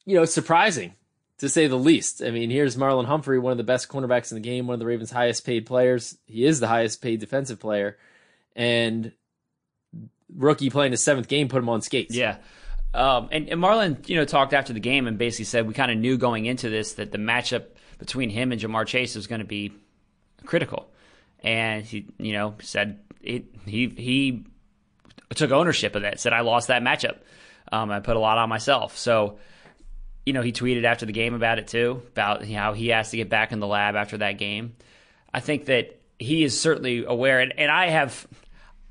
you 0.04 0.16
know, 0.16 0.22
it's 0.22 0.34
surprising 0.34 0.94
to 1.38 1.48
say 1.48 1.66
the 1.66 1.76
least. 1.76 2.22
I 2.22 2.30
mean, 2.30 2.50
here's 2.50 2.76
Marlon 2.76 3.06
Humphrey, 3.06 3.38
one 3.38 3.52
of 3.52 3.58
the 3.58 3.64
best 3.64 3.88
cornerbacks 3.88 4.30
in 4.30 4.36
the 4.36 4.42
game, 4.42 4.66
one 4.66 4.74
of 4.74 4.80
the 4.80 4.86
Ravens' 4.86 5.10
highest 5.10 5.44
paid 5.44 5.66
players. 5.66 6.16
He 6.26 6.44
is 6.44 6.60
the 6.60 6.68
highest 6.68 7.02
paid 7.02 7.20
defensive 7.20 7.60
player, 7.60 7.98
and 8.54 9.12
rookie 10.34 10.70
playing 10.70 10.92
his 10.92 11.02
seventh 11.02 11.28
game 11.28 11.48
put 11.48 11.58
him 11.58 11.68
on 11.68 11.82
skates. 11.82 12.14
Yeah. 12.14 12.38
Um, 12.94 13.28
and, 13.30 13.48
and 13.48 13.60
Marlon, 13.60 14.08
you 14.08 14.16
know, 14.16 14.24
talked 14.24 14.54
after 14.54 14.72
the 14.72 14.80
game 14.80 15.06
and 15.06 15.18
basically 15.18 15.44
said 15.44 15.68
we 15.68 15.74
kind 15.74 15.90
of 15.90 15.98
knew 15.98 16.16
going 16.16 16.46
into 16.46 16.70
this 16.70 16.94
that 16.94 17.12
the 17.12 17.18
matchup 17.18 17.66
between 17.98 18.30
him 18.30 18.52
and 18.52 18.60
Ja'Marr 18.60 18.86
Chase 18.86 19.14
was 19.14 19.26
going 19.26 19.40
to 19.40 19.46
be 19.46 19.72
critical, 20.46 20.90
and 21.40 21.84
he, 21.84 22.06
you 22.18 22.32
know, 22.32 22.54
said 22.62 23.00
it, 23.20 23.44
he 23.66 23.88
he 23.88 24.46
took 25.34 25.50
ownership 25.50 25.94
of 25.94 26.02
that. 26.02 26.20
Said 26.20 26.32
I 26.32 26.40
lost 26.40 26.68
that 26.68 26.82
matchup. 26.82 27.18
Um, 27.70 27.90
I 27.90 28.00
put 28.00 28.16
a 28.16 28.20
lot 28.20 28.38
on 28.38 28.48
myself. 28.48 28.96
So, 28.96 29.38
you 30.26 30.32
know, 30.32 30.42
he 30.42 30.52
tweeted 30.52 30.84
after 30.84 31.06
the 31.06 31.12
game 31.12 31.34
about 31.34 31.58
it 31.58 31.68
too, 31.68 32.02
about 32.08 32.44
how 32.44 32.72
he 32.72 32.88
has 32.88 33.10
to 33.10 33.16
get 33.16 33.30
back 33.30 33.52
in 33.52 33.60
the 33.60 33.66
lab 33.66 33.94
after 33.94 34.18
that 34.18 34.32
game. 34.32 34.74
I 35.32 35.40
think 35.40 35.66
that 35.66 36.00
he 36.18 36.42
is 36.44 36.60
certainly 36.60 37.04
aware, 37.04 37.40
and, 37.40 37.58
and 37.58 37.70
I 37.70 37.88
have, 37.88 38.26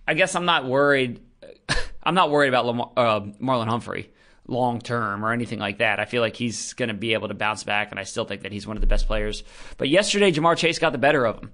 I 0.08 0.14
guess 0.14 0.34
I'm 0.36 0.46
not 0.46 0.66
worried. 0.66 1.20
I'm 2.04 2.16
not 2.16 2.32
worried 2.32 2.50
about 2.50 2.66
Lamar, 2.66 2.92
uh, 2.96 3.20
Marlon 3.42 3.68
Humphrey 3.68 4.12
long 4.48 4.80
term 4.80 5.26
or 5.26 5.34
anything 5.34 5.60
like 5.60 5.80
that. 5.80 6.00
I 6.00 6.06
feel 6.06 6.22
like 6.22 6.36
he's 6.36 6.74
going 6.74 6.90
to 6.90 6.94
be 6.94 7.14
able 7.14 7.28
to 7.28 7.34
bounce 7.34 7.64
back, 7.64 7.92
and 7.92 8.00
I 8.00 8.04
still 8.04 8.26
think 8.26 8.44
that 8.44 8.52
he's 8.52 8.66
one 8.66 8.78
of 8.78 8.82
the 8.82 8.88
best 8.88 9.08
players. 9.08 9.44
But 9.78 9.90
yesterday, 9.90 10.32
Ja'Marr 10.32 10.56
Chase 10.56 10.80
got 10.80 10.92
the 10.92 10.98
better 10.98 11.26
of 11.26 11.40
him, 11.40 11.52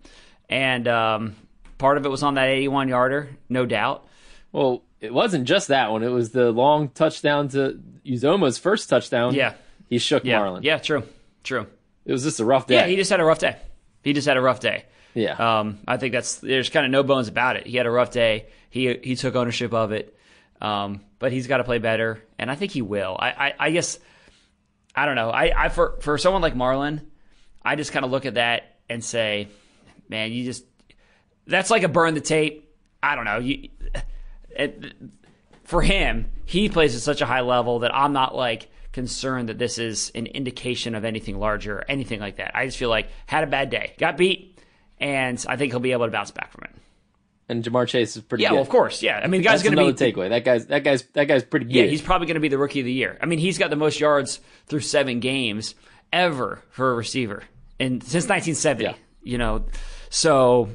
and 0.49 0.87
um, 0.87 1.35
part 1.77 1.97
of 1.97 2.05
it 2.05 2.09
was 2.09 2.21
on 2.21 2.35
that 2.35 2.49
81 2.49 2.89
yarder, 2.89 3.29
no 3.49 3.65
doubt. 3.65 4.05
Well, 4.51 4.83
it 4.99 5.13
wasn't 5.13 5.45
just 5.45 5.69
that 5.69 5.91
one. 5.91 6.03
It 6.03 6.09
was 6.09 6.31
the 6.31 6.51
long 6.51 6.89
touchdown 6.89 7.47
to 7.49 7.79
Uzomah's 8.05 8.57
first 8.57 8.89
touchdown. 8.89 9.33
Yeah. 9.33 9.53
He 9.91 9.99
shook 9.99 10.23
Yeah, 10.25 10.39
Marlon. 10.39 10.63
yeah, 10.63 10.77
true, 10.79 11.03
true. 11.43 11.67
It 12.05 12.11
was 12.13 12.23
just 12.23 12.39
a 12.39 12.45
rough 12.45 12.65
day. 12.65 12.75
Yeah, 12.75 12.87
he 12.87 12.95
just 12.95 13.11
had 13.11 13.19
a 13.19 13.23
rough 13.25 13.39
day. 13.39 13.57
He 14.03 14.13
just 14.13 14.25
had 14.27 14.37
a 14.37 14.41
rough 14.41 14.59
day. 14.61 14.85
Yeah. 15.13 15.33
Um, 15.59 15.79
I 15.85 15.97
think 15.97 16.13
that's 16.13 16.37
there's 16.37 16.69
kind 16.69 16.85
of 16.85 16.91
no 16.91 17.03
bones 17.03 17.27
about 17.27 17.57
it. 17.57 17.67
He 17.67 17.75
had 17.75 17.85
a 17.85 17.91
rough 17.91 18.09
day. 18.11 18.47
He 18.69 18.97
he 19.03 19.15
took 19.17 19.35
ownership 19.35 19.73
of 19.73 19.91
it, 19.91 20.17
um, 20.61 21.01
but 21.19 21.33
he's 21.33 21.45
got 21.47 21.57
to 21.57 21.65
play 21.65 21.77
better, 21.77 22.23
and 22.39 22.49
I 22.49 22.55
think 22.55 22.71
he 22.71 22.81
will. 22.81 23.17
I, 23.19 23.29
I, 23.31 23.53
I 23.59 23.71
guess 23.71 23.99
I 24.95 25.05
don't 25.05 25.15
know. 25.15 25.29
I, 25.29 25.65
I 25.65 25.69
for 25.69 25.97
for 25.99 26.17
someone 26.17 26.41
like 26.41 26.55
Marlon, 26.55 27.01
I 27.63 27.75
just 27.75 27.91
kind 27.91 28.05
of 28.05 28.11
look 28.11 28.25
at 28.25 28.35
that 28.35 28.77
and 28.89 29.03
say, 29.03 29.49
man, 30.07 30.31
you 30.31 30.45
just 30.45 30.63
that's 31.45 31.69
like 31.69 31.83
a 31.83 31.89
burn 31.89 32.13
the 32.13 32.21
tape. 32.21 32.73
I 33.03 33.15
don't 33.15 33.25
know. 33.25 33.39
You 33.39 33.67
it, 34.51 34.93
for 35.65 35.81
him, 35.81 36.31
he 36.45 36.69
plays 36.69 36.95
at 36.95 37.01
such 37.01 37.19
a 37.19 37.25
high 37.25 37.41
level 37.41 37.79
that 37.79 37.93
I'm 37.93 38.13
not 38.13 38.33
like 38.33 38.69
concerned 38.91 39.49
that 39.49 39.57
this 39.57 39.77
is 39.77 40.11
an 40.15 40.25
indication 40.27 40.95
of 40.95 41.05
anything 41.05 41.39
larger 41.39 41.77
or 41.79 41.85
anything 41.89 42.19
like 42.19 42.37
that. 42.37 42.51
I 42.55 42.65
just 42.65 42.77
feel 42.77 42.89
like 42.89 43.07
had 43.25 43.43
a 43.43 43.47
bad 43.47 43.69
day, 43.69 43.93
got 43.97 44.17
beat, 44.17 44.59
and 44.99 45.43
I 45.47 45.55
think 45.55 45.71
he'll 45.71 45.79
be 45.79 45.91
able 45.93 46.05
to 46.05 46.11
bounce 46.11 46.31
back 46.31 46.51
from 46.51 46.65
it. 46.65 46.71
and 47.49 47.63
Ja'Marr 47.63 47.87
Chase 47.87 48.15
is 48.15 48.21
pretty 48.23 48.43
Yeah, 48.43 48.49
good. 48.49 48.53
well, 48.55 48.61
of 48.63 48.69
course, 48.69 49.01
yeah. 49.03 49.19
I 49.23 49.27
mean, 49.27 49.41
the 49.41 49.45
guy's 49.47 49.63
going 49.63 49.75
to 49.75 49.81
another 49.81 49.93
be 49.97 50.11
takeaway. 50.13 50.29
That 50.29 50.43
guy's 50.45 50.65
that 50.67 50.83
guy's 50.83 51.03
that 51.13 51.25
guy's 51.25 51.43
pretty 51.43 51.65
good. 51.65 51.75
yeah, 51.75 51.83
he's 51.85 52.01
probably 52.01 52.27
going 52.27 52.35
to 52.35 52.41
be 52.41 52.47
the 52.49 52.57
rookie 52.57 52.79
of 52.79 52.85
the 52.85 52.93
year. 52.93 53.17
I 53.21 53.25
mean, 53.25 53.39
he's 53.39 53.57
got 53.57 53.69
the 53.69 53.75
most 53.75 53.99
yards 53.99 54.39
through 54.67 54.79
seven 54.81 55.19
games 55.19 55.75
ever 56.13 56.61
for 56.69 56.91
a 56.91 56.95
receiver, 56.95 57.43
and 57.79 58.01
since 58.03 58.25
1970. 58.27 58.83
Yeah. 58.83 58.93
You 59.23 59.37
know, 59.37 59.65
so 60.09 60.69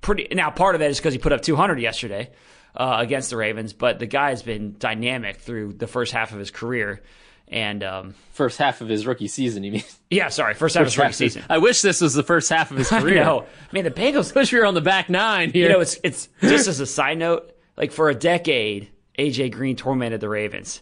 pretty. 0.00 0.28
Now, 0.34 0.50
part 0.50 0.74
of 0.74 0.80
that 0.80 0.90
is 0.90 0.98
because 0.98 1.12
he 1.12 1.18
put 1.18 1.32
up 1.32 1.42
200 1.42 1.80
yesterday 1.80 2.30
uh, 2.76 2.96
against 3.00 3.30
the 3.30 3.36
Ravens, 3.36 3.72
but 3.72 3.98
the 3.98 4.06
guy's 4.06 4.42
been 4.42 4.76
dynamic 4.78 5.38
through 5.38 5.72
the 5.74 5.86
first 5.86 6.12
half 6.12 6.32
of 6.32 6.38
his 6.38 6.50
career, 6.50 7.02
And 7.50 7.82
um, 7.82 8.14
first 8.32 8.58
half 8.58 8.80
of 8.80 8.88
his 8.88 9.06
rookie 9.06 9.28
season, 9.28 9.64
you 9.64 9.72
mean? 9.72 9.84
Yeah, 10.10 10.28
sorry, 10.28 10.54
first 10.54 10.74
half 10.74 10.82
of 10.82 10.86
his 10.86 10.96
rookie 10.96 11.12
season. 11.12 11.44
I 11.50 11.58
wish 11.58 11.82
this 11.82 12.00
was 12.00 12.14
the 12.14 12.22
first 12.22 12.48
half 12.48 12.70
of 12.70 12.78
his 12.78 12.88
career. 12.88 13.22
I 13.24 13.44
mean 13.72 13.84
the 13.84 13.90
Bengals. 13.90 14.34
I 14.34 14.40
wish 14.40 14.52
we 14.52 14.58
were 14.58 14.64
on 14.64 14.72
the 14.72 14.80
back 14.80 15.10
nine 15.10 15.50
here. 15.50 15.66
You 15.66 15.72
know, 15.74 15.80
it's 15.80 15.98
it's 16.02 16.30
just 16.40 16.66
as 16.66 16.80
a 16.80 16.86
side 16.86 17.18
note. 17.18 17.52
Like 17.76 17.92
for 17.92 18.08
a 18.08 18.14
decade, 18.14 18.88
AJ 19.18 19.52
Green 19.52 19.76
tormented 19.76 20.20
the 20.20 20.28
Ravens. 20.30 20.80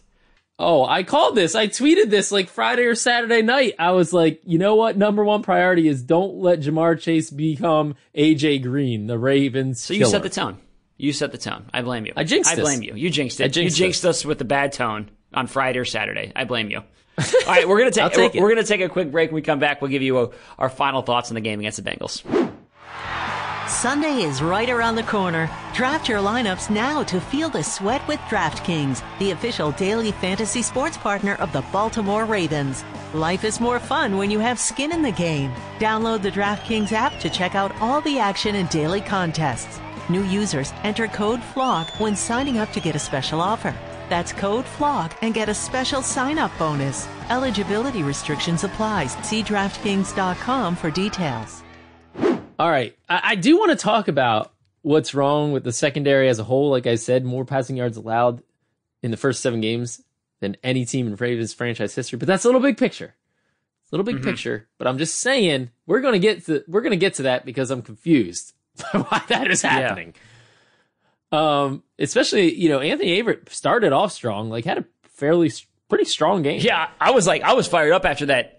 Oh, 0.57 0.85
I 0.85 1.03
called 1.03 1.35
this. 1.35 1.55
I 1.55 1.67
tweeted 1.67 2.09
this 2.09 2.31
like 2.31 2.47
Friday 2.47 2.83
or 2.83 2.95
Saturday 2.95 3.41
night. 3.41 3.75
I 3.77 3.91
was 3.91 4.13
like, 4.13 4.41
you 4.45 4.57
know 4.57 4.75
what? 4.75 4.97
Number 4.97 5.25
one 5.25 5.43
priority 5.43 5.89
is 5.89 6.01
don't 6.01 6.35
let 6.37 6.61
Ja'Marr 6.61 6.99
Chase 6.99 7.29
become 7.29 7.95
AJ 8.15 8.63
Green, 8.63 9.07
the 9.07 9.19
Ravens. 9.19 9.83
So 9.83 9.93
you 9.93 9.99
killer. 9.99 10.11
set 10.11 10.23
the 10.23 10.29
tone. 10.29 10.57
You 10.95 11.11
set 11.11 11.33
the 11.33 11.37
tone. 11.37 11.69
I 11.73 11.81
blame 11.81 12.05
you. 12.05 12.13
I 12.15 12.23
jinxed 12.23 12.49
I 12.49 12.53
us. 12.53 12.59
blame 12.61 12.81
you. 12.81 12.95
You 12.95 13.09
jinxed 13.09 13.41
it. 13.41 13.49
Jinxed 13.49 13.77
you 13.77 13.85
jinxed 13.85 14.05
us 14.05 14.23
with 14.23 14.39
the 14.39 14.45
bad 14.45 14.71
tone 14.71 15.11
on 15.33 15.47
Friday 15.47 15.79
or 15.79 15.85
Saturday. 15.85 16.31
I 16.35 16.43
blame 16.45 16.69
you. 16.69 16.79
All 16.79 17.23
right, 17.47 17.67
we're 17.67 17.79
gonna 17.79 17.91
take, 17.91 18.03
I'll 18.03 18.09
take 18.09 18.33
we're, 18.33 18.39
it. 18.39 18.41
we're 18.43 18.49
gonna 18.49 18.63
take 18.63 18.81
a 18.81 18.89
quick 18.89 19.11
break. 19.11 19.31
When 19.31 19.35
we 19.35 19.41
come 19.41 19.59
back, 19.59 19.81
we'll 19.81 19.91
give 19.91 20.01
you 20.01 20.19
a, 20.19 20.29
our 20.57 20.69
final 20.69 21.01
thoughts 21.01 21.29
on 21.29 21.35
the 21.35 21.41
game 21.41 21.59
against 21.59 21.83
the 21.83 21.89
Bengals. 21.89 22.23
Sunday 23.67 24.21
is 24.23 24.41
right 24.41 24.69
around 24.69 24.95
the 24.95 25.03
corner. 25.03 25.49
Draft 25.73 26.07
your 26.07 26.19
lineups 26.19 26.69
now 26.69 27.03
to 27.03 27.19
feel 27.19 27.49
the 27.49 27.61
sweat 27.63 28.05
with 28.07 28.19
DraftKings, 28.21 29.03
the 29.19 29.31
official 29.31 29.71
daily 29.73 30.13
fantasy 30.13 30.61
sports 30.61 30.97
partner 30.97 31.35
of 31.35 31.51
the 31.51 31.63
Baltimore 31.73 32.23
Ravens. 32.23 32.85
Life 33.13 33.43
is 33.43 33.59
more 33.59 33.79
fun 33.79 34.17
when 34.17 34.31
you 34.31 34.39
have 34.39 34.57
skin 34.57 34.93
in 34.93 35.01
the 35.01 35.11
game. 35.11 35.51
Download 35.79 36.21
the 36.21 36.31
DraftKings 36.31 36.93
app 36.93 37.19
to 37.19 37.29
check 37.29 37.55
out 37.55 37.75
all 37.81 37.99
the 38.01 38.19
action 38.19 38.55
and 38.55 38.69
daily 38.69 39.01
contests. 39.01 39.79
New 40.07 40.23
users 40.23 40.71
enter 40.83 41.07
code 41.07 41.41
FLOG 41.41 41.87
when 41.99 42.15
signing 42.15 42.57
up 42.57 42.71
to 42.71 42.79
get 42.79 42.95
a 42.95 42.99
special 42.99 43.41
offer. 43.41 43.75
That's 44.09 44.33
code 44.33 44.65
FLOG 44.65 45.13
and 45.21 45.33
get 45.33 45.49
a 45.49 45.53
special 45.53 46.01
sign 46.01 46.37
up 46.37 46.51
bonus. 46.57 47.07
Eligibility 47.29 48.03
restrictions 48.03 48.63
apply. 48.63 49.07
See 49.07 49.43
DraftKings.com 49.43 50.75
for 50.75 50.91
details. 50.91 51.63
All 52.59 52.69
right. 52.69 52.97
I, 53.09 53.21
I 53.23 53.35
do 53.35 53.57
want 53.57 53.71
to 53.71 53.77
talk 53.77 54.07
about 54.07 54.53
what's 54.81 55.13
wrong 55.13 55.51
with 55.51 55.63
the 55.63 55.71
secondary 55.71 56.29
as 56.29 56.39
a 56.39 56.43
whole. 56.43 56.69
Like 56.69 56.87
I 56.87 56.95
said, 56.95 57.25
more 57.25 57.45
passing 57.45 57.77
yards 57.77 57.97
allowed 57.97 58.41
in 59.03 59.11
the 59.11 59.17
first 59.17 59.41
seven 59.41 59.61
games 59.61 60.01
than 60.39 60.57
any 60.63 60.85
team 60.85 61.07
in 61.07 61.15
Ravens 61.15 61.53
franchise 61.53 61.95
history. 61.95 62.17
But 62.17 62.27
that's 62.27 62.45
a 62.45 62.47
little 62.47 62.61
big 62.61 62.77
picture. 62.77 63.15
A 63.91 63.95
little 63.95 64.05
big 64.05 64.17
mm-hmm. 64.17 64.25
picture. 64.25 64.67
But 64.77 64.87
I'm 64.87 64.97
just 64.97 65.15
saying 65.19 65.71
we're 65.85 66.01
gonna 66.01 66.19
get 66.19 66.45
to 66.47 66.63
we're 66.67 66.81
gonna 66.81 66.97
get 66.97 67.15
to 67.15 67.23
that 67.23 67.45
because 67.45 67.71
I'm 67.71 67.81
confused 67.81 68.53
by 68.93 68.99
why 68.99 69.21
that 69.29 69.49
is 69.49 69.61
happening. 69.61 70.13
Um, 71.31 71.83
especially 71.99 72.53
you 72.55 72.69
know 72.69 72.79
Anthony 72.79 73.21
Averett 73.21 73.49
started 73.49 73.91
off 73.93 74.11
strong, 74.13 74.49
like 74.49 74.65
had 74.65 74.77
a 74.77 74.85
fairly 75.09 75.51
pretty 75.89 76.05
strong 76.05 76.41
game. 76.41 76.61
Yeah, 76.61 76.89
I 77.01 77.11
was 77.11 77.27
like, 77.27 77.41
I 77.41 77.53
was 77.53 77.67
fired 77.67 77.91
up 77.93 78.05
after 78.05 78.27
that. 78.27 78.53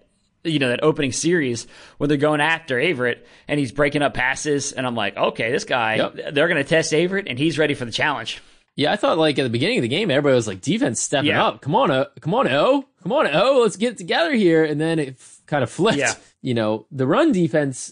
You 0.45 0.57
know 0.59 0.69
that 0.69 0.83
opening 0.83 1.11
series 1.11 1.67
when 1.97 2.07
they're 2.07 2.17
going 2.17 2.39
after 2.39 2.77
Averett 2.77 3.19
and 3.49 3.59
he's 3.59 3.73
breaking 3.73 4.01
up 4.01 4.13
passes, 4.13 4.71
and 4.71 4.87
I'm 4.87 4.95
like, 4.95 5.17
okay, 5.17 5.51
this 5.51 5.65
guy, 5.65 5.95
Yep. 5.95 6.33
they're 6.33 6.47
going 6.47 6.63
to 6.63 6.67
test 6.67 6.93
Averett, 6.93 7.25
and 7.27 7.37
he's 7.37 7.57
ready 7.59 7.73
for 7.73 7.83
the 7.83 7.91
challenge. 7.91 8.41
Yeah, 8.75 8.93
I 8.93 8.95
thought 8.95 9.17
like 9.17 9.37
at 9.37 9.43
the 9.43 9.49
beginning 9.49 9.79
of 9.79 9.81
the 9.81 9.89
game, 9.89 10.09
everybody 10.09 10.35
was 10.35 10.47
like, 10.47 10.61
defense 10.61 11.01
stepping 11.01 11.31
Yeah. 11.31 11.45
up. 11.45 11.59
Come 11.61 11.75
on, 11.75 11.91
O. 11.91 12.05
Come 12.21 12.33
on, 12.33 12.47
oh, 12.47 12.85
Come 13.03 13.11
on, 13.11 13.27
O. 13.35 13.59
Let's 13.63 13.75
get 13.75 13.97
together 13.97 14.31
here. 14.33 14.63
And 14.63 14.79
then 14.79 14.99
it 14.99 15.15
f- 15.19 15.41
kind 15.45 15.61
of 15.63 15.69
flipped. 15.69 15.97
Yeah. 15.97 16.13
You 16.41 16.53
know, 16.53 16.85
the 16.89 17.05
run 17.05 17.33
defense 17.33 17.91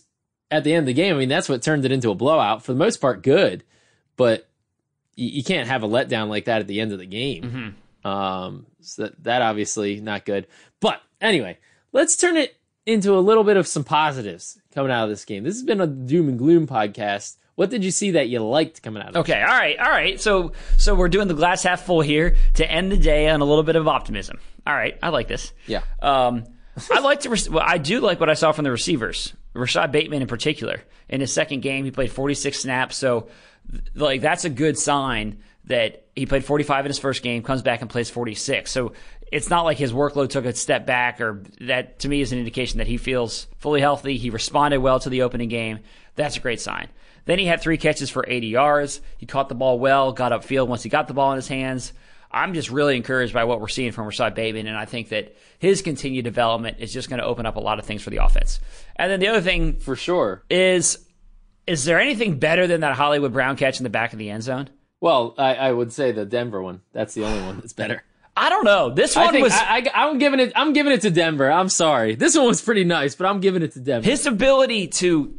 at 0.50 0.64
the 0.64 0.72
end 0.74 0.84
of 0.84 0.86
the 0.88 0.94
game, 0.94 1.16
I 1.16 1.20
mean, 1.20 1.28
that's 1.30 1.50
what 1.50 1.62
turned 1.62 1.84
it 1.84 1.92
into 1.92 2.12
a 2.12 2.16
blowout. 2.16 2.64
For 2.64 2.72
the 2.72 2.80
most 2.80 3.02
part, 3.02 3.24
good. 3.24 3.66
But 4.16 4.48
you, 5.18 5.28
you 5.28 5.44
can't 5.44 5.68
have 5.68 5.84
a 5.84 5.88
letdown 5.88 6.30
like 6.30 6.46
that 6.46 6.62
at 6.62 6.68
the 6.68 6.80
end 6.80 6.94
of 6.94 7.00
the 7.00 7.06
game. 7.06 7.44
Mm-hmm. 7.44 8.08
Um, 8.08 8.66
so 8.80 9.04
that, 9.04 9.24
that 9.26 9.42
obviously 9.42 10.00
not 10.00 10.26
good. 10.26 10.48
But 10.80 11.02
anyway, 11.20 11.58
let's 11.92 12.16
turn 12.16 12.38
it 12.38 12.56
into 12.86 13.18
a 13.18 13.20
little 13.20 13.44
bit 13.44 13.58
of 13.58 13.68
some 13.68 13.84
positives 13.84 14.58
coming 14.74 14.92
out 14.92 15.04
of 15.04 15.10
this 15.10 15.26
game. 15.26 15.44
This 15.44 15.56
has 15.56 15.64
been 15.64 15.82
a 15.82 15.88
doom 15.88 16.30
and 16.30 16.40
gloom 16.40 16.68
podcast. 16.68 17.36
What 17.56 17.70
did 17.70 17.84
you 17.84 17.92
see 17.92 18.12
that 18.12 18.30
you 18.30 18.40
liked 18.40 18.82
coming 18.82 19.02
out 19.02 19.10
of 19.10 19.16
it? 19.16 19.20
Okay, 19.20 19.42
all 19.42 19.48
right, 19.48 19.78
all 19.80 19.90
right. 19.90 20.22
So, 20.22 20.54
so 20.78 20.96
we're 20.96 21.10
doing 21.10 21.28
the 21.28 21.34
glass 21.34 21.64
half 21.64 21.82
full 21.82 22.02
here 22.02 22.36
to 22.54 22.72
end 22.72 22.92
the 22.92 22.98
day 22.98 23.28
on 23.28 23.42
a 23.42 23.46
little 23.46 23.64
bit 23.64 23.76
of 23.76 23.88
optimism. 23.88 24.40
All 24.66 24.76
right, 24.76 24.98
I 25.02 25.10
like 25.10 25.28
this. 25.28 25.52
Yeah. 25.66 25.82
Um, 26.00 26.44
I 26.92 27.00
like 27.00 27.22
to. 27.22 27.30
Re- 27.32 27.40
well, 27.50 27.64
I 27.66 27.80
do 27.80 28.00
like 28.00 28.20
what 28.20 28.30
I 28.30 28.36
saw 28.36 28.52
from 28.52 28.64
the 28.64 28.72
receivers. 28.72 29.34
Rashod 29.54 29.92
Bateman 29.92 30.22
in 30.22 30.28
particular. 30.28 30.84
In 31.10 31.20
his 31.20 31.34
second 31.34 31.62
game, 31.62 31.84
he 31.84 31.92
played 31.92 32.12
46 32.12 32.60
snaps. 32.60 32.96
So, 32.96 33.30
like, 33.96 34.22
that's 34.22 34.46
a 34.46 34.50
good 34.50 34.78
sign 34.78 35.40
that 35.66 36.06
he 36.16 36.26
played 36.26 36.46
45 36.46 36.86
in 36.86 36.90
his 36.90 37.00
first 37.00 37.22
game, 37.22 37.44
comes 37.44 37.62
back 37.62 37.82
and 37.82 37.90
plays 37.90 38.10
46. 38.10 38.72
So 38.72 38.94
it's 39.32 39.50
not 39.50 39.66
like 39.66 39.78
his 39.78 39.92
workload 39.92 40.30
took 40.30 40.46
a 40.46 40.54
step 40.54 40.86
back, 40.86 41.20
or 41.20 41.44
that 41.62 42.00
to 42.00 42.10
me 42.10 42.22
is 42.22 42.32
an 42.32 42.40
indication 42.40 42.78
that 42.78 42.88
he 42.88 42.98
feels 42.98 43.48
fully 43.60 43.82
healthy. 43.82 44.18
He 44.18 44.30
responded 44.30 44.80
well 44.80 45.00
to 45.00 45.10
the 45.10 45.24
opening 45.24 45.50
game. 45.50 45.80
That's 46.16 46.38
a 46.38 46.40
great 46.40 46.62
sign. 46.62 46.88
Then 47.26 47.40
he 47.40 47.46
had 47.46 47.62
three 47.62 47.78
catches 47.78 48.10
for 48.10 48.24
80 48.26 48.48
yards. 48.48 49.02
He 49.18 49.26
caught 49.26 49.50
the 49.50 49.56
ball 49.56 49.80
well, 49.80 50.14
got 50.14 50.32
upfield 50.32 50.70
once 50.70 50.84
he 50.84 50.90
got 50.90 51.10
the 51.10 51.14
ball 51.14 51.32
in 51.34 51.36
his 51.36 51.50
hands. 51.50 51.92
I'm 52.32 52.54
just 52.54 52.70
really 52.70 52.96
encouraged 52.96 53.34
by 53.34 53.44
what 53.44 53.60
we're 53.60 53.68
seeing 53.68 53.92
from 53.92 54.06
Rashod 54.06 54.36
Bateman, 54.36 54.68
and 54.68 54.78
I 54.78 54.86
think 54.86 55.10
that 55.10 55.36
his 55.60 55.82
continued 55.82 56.24
development 56.24 56.78
is 56.80 56.94
just 56.94 57.10
going 57.10 57.20
to 57.20 57.26
open 57.26 57.46
up 57.46 57.56
a 57.56 57.60
lot 57.60 57.80
of 57.80 57.86
things 57.86 58.02
for 58.02 58.10
the 58.10 58.18
offense. 58.18 58.60
And 58.96 59.12
then 59.12 59.20
the 59.20 59.28
other 59.28 59.42
thing 59.42 59.78
For 59.78 59.96
sure. 59.96 60.44
is, 60.50 61.00
is 61.68 61.84
there 61.84 62.00
anything 62.00 62.40
better 62.40 62.66
than 62.66 62.82
that 62.82 62.96
Hollywood 62.96 63.34
Brown 63.34 63.58
catch 63.58 63.80
in 63.80 63.84
the 63.84 63.90
back 63.90 64.14
of 64.14 64.20
the 64.20 64.30
end 64.30 64.44
zone? 64.44 64.70
Well, 65.00 65.36
I, 65.38 65.56
I 65.56 65.72
would 65.72 65.94
say 65.94 66.12
the 66.12 66.26
Denver 66.26 66.62
one. 66.62 66.82
That's 66.94 67.14
the 67.14 67.26
only 67.26 67.42
one 67.42 67.58
that's 67.58 67.74
better. 67.74 68.04
I 68.38 68.50
don't 68.50 68.66
know. 68.66 68.92
This 68.92 69.18
I 69.18 69.26
one 69.26 69.34
think 69.34 69.44
was 69.44 69.54
I, 69.54 69.86
I, 69.94 70.08
am 70.08 70.20
giving 70.20 70.40
it. 70.40 70.54
I'm 70.56 70.74
giving 70.74 70.94
it 70.94 71.02
to 71.02 71.10
Denver. 71.10 71.52
I'm 71.52 71.70
sorry. 71.70 72.16
This 72.16 72.38
one 72.38 72.46
was 72.46 72.62
pretty 72.62 72.84
nice, 72.84 73.16
but 73.16 73.26
I'm 73.26 73.42
giving 73.42 73.64
it 73.64 73.72
to 73.74 73.80
Denver. 73.80 74.08
his 74.08 74.26
ability 74.26 74.88
to. 74.88 75.38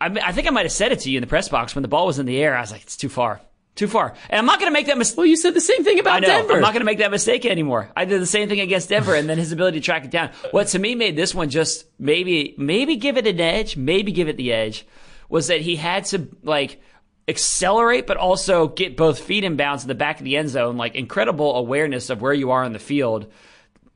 I, 0.00 0.08
mean, 0.08 0.22
I 0.24 0.32
think 0.32 0.48
I 0.48 0.50
might 0.50 0.66
have 0.66 0.72
said 0.72 0.92
it 0.92 1.00
to 1.00 1.10
you 1.10 1.18
in 1.18 1.22
the 1.22 1.28
press 1.28 1.48
box 1.48 1.74
when 1.74 1.82
the 1.82 1.88
ball 1.88 2.06
was 2.06 2.18
in 2.18 2.26
the 2.26 2.36
air. 2.42 2.56
I 2.56 2.60
was 2.60 2.72
like, 2.72 2.82
it's 2.82 2.96
too 2.96 3.08
far, 3.08 3.40
too 3.76 3.88
far, 3.88 4.14
and 4.30 4.38
I'm 4.38 4.46
not 4.46 4.60
going 4.60 4.70
to 4.70 4.72
make 4.72 4.86
that 4.86 4.96
mistake. 4.98 5.16
well, 5.18 5.26
you 5.26 5.36
said 5.36 5.52
the 5.54 5.60
same 5.60 5.82
thing 5.84 5.98
about 5.98 6.14
I 6.16 6.18
know. 6.20 6.26
Denver. 6.28 6.52
I'm 6.54 6.60
not 6.60 6.72
going 6.72 6.80
to 6.82 6.84
make 6.86 6.98
that 6.98 7.10
mistake 7.10 7.44
anymore. 7.44 7.90
I 7.96 8.04
did 8.04 8.20
the 8.20 8.26
same 8.26 8.48
thing 8.48 8.60
against 8.60 8.88
Denver, 8.88 9.14
and 9.14 9.28
then 9.28 9.36
his 9.38 9.50
ability 9.52 9.80
to 9.80 9.84
track 9.84 10.04
it 10.04 10.10
down. 10.10 10.30
What 10.52 10.68
to 10.68 10.78
me 10.78 10.94
made 10.94 11.16
this 11.16 11.34
one 11.34 11.50
just 11.50 11.86
maybe, 11.98 12.54
maybe 12.56 12.96
give 12.96 13.16
it 13.16 13.26
an 13.26 13.40
edge, 13.40 13.76
maybe 13.76 14.12
give 14.12 14.28
it 14.28 14.36
the 14.36 14.52
edge, 14.52 14.86
was 15.28 15.48
that 15.48 15.60
he 15.60 15.74
had 15.76 16.04
to 16.06 16.28
like 16.44 16.80
accelerate, 17.26 18.06
but 18.06 18.16
also 18.16 18.68
get 18.68 18.96
both 18.96 19.18
feet 19.18 19.44
in 19.44 19.56
bounds 19.56 19.82
in 19.82 19.88
the 19.88 19.94
back 19.94 20.18
of 20.18 20.24
the 20.24 20.36
end 20.36 20.50
zone. 20.50 20.76
Like 20.76 20.94
incredible 20.94 21.56
awareness 21.56 22.10
of 22.10 22.20
where 22.20 22.32
you 22.34 22.50
are 22.52 22.62
on 22.64 22.72
the 22.72 22.78
field 22.78 23.32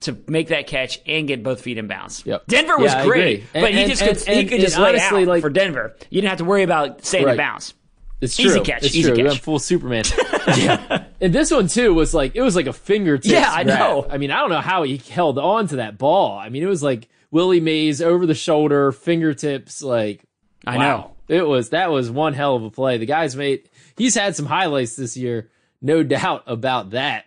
to 0.00 0.16
make 0.28 0.48
that 0.48 0.66
catch 0.68 1.00
and 1.06 1.26
get 1.26 1.42
both 1.42 1.60
feet 1.60 1.76
in 1.76 1.88
bounds. 1.88 2.24
Yep. 2.24 2.46
Denver 2.46 2.78
was 2.78 2.92
Yeah, 2.92 3.04
great, 3.04 3.20
agree. 3.40 3.46
but 3.52 3.64
And- 3.64 3.74
he 3.74 3.80
and- 3.82 3.90
just 3.90 4.02
could, 4.02 4.16
and- 4.16 4.34
he 4.36 4.40
and- 4.40 4.48
could 4.48 4.60
just 4.60 4.76
and 4.76 4.84
lay 4.84 4.90
honestly, 4.90 5.22
out 5.22 5.28
like- 5.28 5.42
for 5.42 5.50
Denver. 5.50 5.96
You 6.08 6.20
didn't 6.20 6.30
have 6.30 6.38
to 6.38 6.44
worry 6.44 6.62
about 6.62 7.04
staying 7.04 7.24
in 7.24 7.28
Right. 7.30 7.36
bounds. 7.36 7.74
It's 8.20 8.38
Easy 8.40 8.50
true. 8.54 8.62
catch, 8.64 8.84
It's 8.84 8.96
easy 8.96 9.12
true. 9.12 9.22
catch. 9.24 9.32
I'm 9.34 9.38
full 9.38 9.58
Superman. 9.60 10.04
yeah. 10.56 11.04
And 11.20 11.32
this 11.32 11.50
one 11.52 11.68
too 11.68 11.94
was 11.94 12.12
like 12.14 12.34
it 12.34 12.42
was 12.42 12.56
like 12.56 12.66
a 12.66 12.72
fingertip. 12.72 13.30
Yeah, 13.30 13.50
I 13.52 13.62
grab. 13.64 13.78
know. 13.78 14.06
I 14.10 14.18
mean, 14.18 14.30
I 14.32 14.38
don't 14.40 14.50
know 14.50 14.60
how 14.60 14.82
he 14.82 14.96
held 14.96 15.38
on 15.38 15.68
to 15.68 15.76
that 15.76 15.98
ball. 15.98 16.36
I 16.36 16.48
mean, 16.48 16.62
it 16.62 16.66
was 16.66 16.82
like 16.82 17.08
Willie 17.30 17.60
Mays 17.60 18.02
over 18.02 18.26
the 18.26 18.34
shoulder, 18.34 18.90
fingertips. 18.90 19.82
Like 19.82 20.24
I 20.66 20.76
wow. 20.76 20.82
know. 20.82 21.14
It 21.28 21.46
was 21.46 21.70
that 21.70 21.90
was 21.90 22.10
one 22.10 22.32
hell 22.34 22.56
of 22.56 22.64
a 22.64 22.70
play. 22.70 22.98
The 22.98 23.06
guy's 23.06 23.36
made. 23.36 23.68
He's 23.96 24.14
had 24.16 24.34
some 24.34 24.46
highlights 24.46 24.96
this 24.96 25.16
year, 25.16 25.50
no 25.80 26.02
doubt 26.02 26.42
about 26.46 26.90
that. 26.90 27.24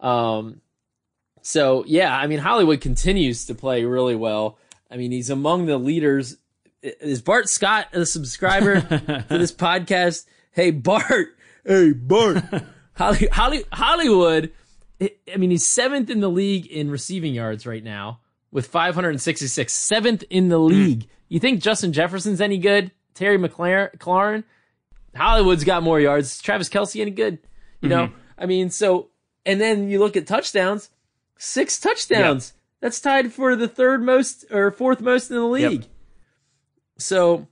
Um, 0.00 0.60
so 1.40 1.84
yeah, 1.86 2.14
I 2.14 2.26
mean 2.26 2.38
Hollywood 2.38 2.80
continues 2.82 3.46
to 3.46 3.54
play 3.54 3.84
really 3.84 4.16
well. 4.16 4.58
I 4.90 4.96
mean 4.98 5.10
he's 5.10 5.30
among 5.30 5.66
the 5.66 5.78
leaders. 5.78 6.36
Is 6.82 7.22
Bart 7.22 7.48
Scott 7.48 7.86
a 7.94 8.04
subscriber 8.04 8.80
to 8.82 9.38
this 9.38 9.52
podcast? 9.52 10.26
Hey 10.54 10.70
Bart, 10.70 11.36
hey 11.66 11.92
Bart, 11.92 12.38
Holly, 12.96 13.28
Holly, 13.32 13.64
Hollywood. 13.72 14.52
I 15.00 15.36
mean 15.36 15.50
he's 15.50 15.66
seventh 15.66 16.08
in 16.08 16.20
the 16.20 16.30
league 16.30 16.66
in 16.66 16.90
receiving 16.90 17.34
yards 17.34 17.66
right 17.66 17.82
now 17.82 18.20
with 18.52 18.68
566. 18.68 19.72
Seventh 19.72 20.24
in 20.30 20.48
the 20.48 20.58
hmm. 20.58 20.66
league. 20.66 21.08
You 21.28 21.40
think 21.40 21.60
Justin 21.60 21.92
Jefferson's 21.92 22.40
any 22.40 22.58
good? 22.58 22.92
Terry 23.14 23.36
McLaurin, 23.38 24.44
Hollywood's 25.16 25.64
got 25.64 25.82
more 25.82 26.00
yards. 26.00 26.40
Travis 26.40 26.68
Kelce 26.68 27.00
any 27.00 27.10
good? 27.10 27.38
You 27.80 27.88
know, 27.88 28.06
mm-hmm. 28.06 28.18
I 28.38 28.46
mean, 28.46 28.70
so 28.70 29.10
and 29.44 29.60
then 29.60 29.90
you 29.90 29.98
look 29.98 30.16
at 30.16 30.26
touchdowns, 30.26 30.90
six 31.38 31.78
touchdowns. 31.78 32.54
That's 32.80 33.00
tied 33.00 33.32
for 33.32 33.56
the 33.56 33.68
third 33.68 34.02
most 34.02 34.44
or 34.50 34.70
fourth 34.70 35.00
most 35.00 35.30
in 35.30 35.36
the 35.36 35.44
league. 35.44 35.86
So, 36.98 37.48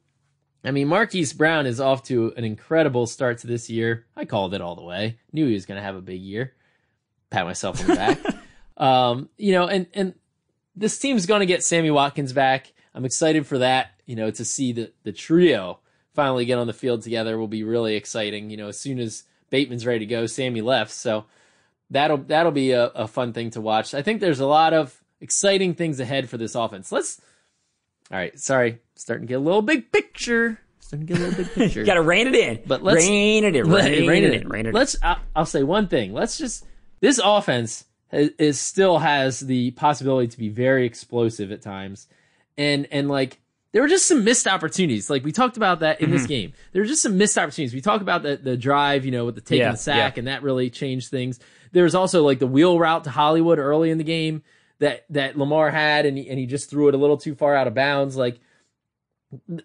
I 0.65 0.71
mean, 0.71 0.89
Marquise 0.89 1.33
Brown 1.33 1.67
is 1.67 1.81
off 1.81 2.05
to 2.05 2.33
an 2.37 2.45
incredible 2.45 3.07
start 3.07 3.39
to 3.39 3.47
this 3.47 3.69
year. 3.69 4.07
I 4.17 4.25
called 4.25 4.55
it 4.55 4.61
all 4.61 4.77
the 4.77 4.85
way. 4.85 5.19
Knew 5.33 5.47
he 5.47 5.55
was 5.55 5.67
going 5.67 5.79
to 5.79 5.83
have 5.83 5.97
a 5.97 6.01
big 6.01 6.21
year. 6.21 6.55
Pat 7.31 7.47
myself 7.47 7.81
on 7.81 7.87
the 7.89 7.95
back. 7.95 8.19
um, 8.77 9.29
you 9.39 9.53
know, 9.53 9.67
and 9.67 9.87
and 9.95 10.15
this 10.77 10.99
team's 10.99 11.27
going 11.27 11.41
to 11.41 11.47
get 11.47 11.65
Sammy 11.65 11.91
Watkins 11.91 12.33
back. 12.33 12.73
I'm 12.95 13.05
excited 13.05 13.47
for 13.47 13.59
that. 13.59 13.91
You 14.07 14.17
know, 14.17 14.31
to 14.31 14.45
see 14.45 14.73
the 14.73 14.93
the 15.03 15.13
trio 15.13 15.81
finally 16.15 16.45
get 16.45 16.59
on 16.59 16.67
the 16.67 16.73
field 16.73 17.03
together 17.03 17.39
will 17.39 17.49
be 17.49 17.65
really 17.65 17.97
exciting. 17.97 18.51
You 18.51 18.57
know, 18.57 18.69
as 18.69 18.79
soon 18.79 18.99
as 19.01 19.25
Bateman's 19.51 19.87
ready 19.87 20.01
to 20.01 20.07
go, 20.07 20.27
Sammy 20.27 20.61
left. 20.61 20.93
So 20.93 21.25
that'll 21.91 22.19
that'll 22.19 22.53
be 22.53 22.73
a, 22.73 22.87
a 22.89 23.09
fun 23.09 23.33
thing 23.33 23.51
to 23.51 23.61
watch. 23.61 23.95
I 23.95 24.03
think 24.03 24.21
there's 24.21 24.41
a 24.41 24.47
lot 24.47 24.75
of 24.75 25.03
exciting 25.21 25.75
things 25.75 25.99
ahead 25.99 26.29
for 26.29 26.37
this 26.37 26.55
offense. 26.55 26.93
Let's. 26.93 27.21
All 28.11 28.19
right, 28.19 28.39
sorry, 28.39 28.79
starting 28.95 29.27
to 29.27 29.29
get 29.31 29.35
a 29.37 29.41
little 29.41 29.63
big 29.63 29.91
picture. 29.93 30.59
Starting 30.81 31.07
to 31.07 31.13
get 31.15 31.23
a 31.23 31.25
little 31.27 31.45
big 31.45 31.53
picture. 31.55 31.81
You 31.81 31.87
got 31.87 31.95
to 31.95 32.03
rein 32.03 32.27
it 32.27 32.35
in. 32.35 32.61
But 32.67 32.83
let's- 32.83 33.07
rein 33.07 33.45
it 33.45 33.57
in. 33.57 33.71
Let- 33.71 33.85
Rein, 33.91 34.07
rein 34.09 34.25
it 34.25 34.35
in. 34.43 34.49
Rein 34.49 34.67
it. 34.67 34.75
Let's. 34.75 34.97
I'll, 35.03 35.19
I'll 35.35 35.47
say 35.47 35.63
one 35.63 35.89
thing. 35.89 36.13
Let's 36.13 36.37
just. 36.39 36.67
This 37.01 37.19
offense 37.23 37.85
is, 38.13 38.61
still 38.61 38.99
has 38.99 39.41
the 39.41 39.71
possibility 39.73 40.29
to 40.29 40.39
be 40.39 40.49
very 40.51 40.85
explosive 40.87 41.51
at 41.51 41.63
times, 41.63 42.07
and 42.59 42.87
and 42.93 43.09
like 43.09 43.39
there 43.73 43.81
were 43.81 43.89
just 43.89 44.07
some 44.07 44.23
missed 44.25 44.47
opportunities. 44.47 45.09
Like 45.09 45.25
we 45.25 45.33
talked 45.33 45.57
about 45.57 45.81
that 45.81 46.01
in 46.01 46.07
Mm-hmm. 46.09 46.17
this 46.19 46.27
game. 46.27 46.53
There 46.73 46.83
were 46.83 46.87
just 46.87 47.03
some 47.03 47.17
missed 47.17 47.39
opportunities. 47.39 47.73
We 47.75 47.81
talked 47.81 48.03
about 48.03 48.23
the 48.23 48.37
the 48.37 48.57
drive, 48.59 49.07
you 49.07 49.11
know, 49.13 49.25
with 49.25 49.35
the 49.37 49.41
taking 49.41 49.63
Yeah, 49.63 49.73
the 49.73 49.79
sack, 49.79 50.17
yeah. 50.17 50.21
and 50.21 50.29
that 50.29 50.43
really 50.43 50.69
changed 50.69 51.09
things. 51.11 51.41
There 51.73 51.85
was 51.85 51.95
also 51.95 52.23
like 52.23 52.39
the 52.39 52.47
wheel 52.47 52.79
route 52.79 53.05
to 53.05 53.11
Hollywood 53.11 53.59
early 53.59 53.91
in 53.91 53.97
the 53.97 54.05
game 54.05 54.43
that 54.83 55.05
that 55.11 55.39
Lamar 55.39 55.71
had, 55.71 56.05
and 56.07 56.19
he, 56.19 56.29
and 56.29 56.39
he 56.39 56.47
just 56.47 56.69
threw 56.69 56.89
it 56.89 56.95
a 56.95 56.99
little 56.99 57.17
too 57.17 57.35
far 57.35 57.55
out 57.55 57.67
of 57.69 57.75
bounds. 57.75 58.17
Like 58.17 58.41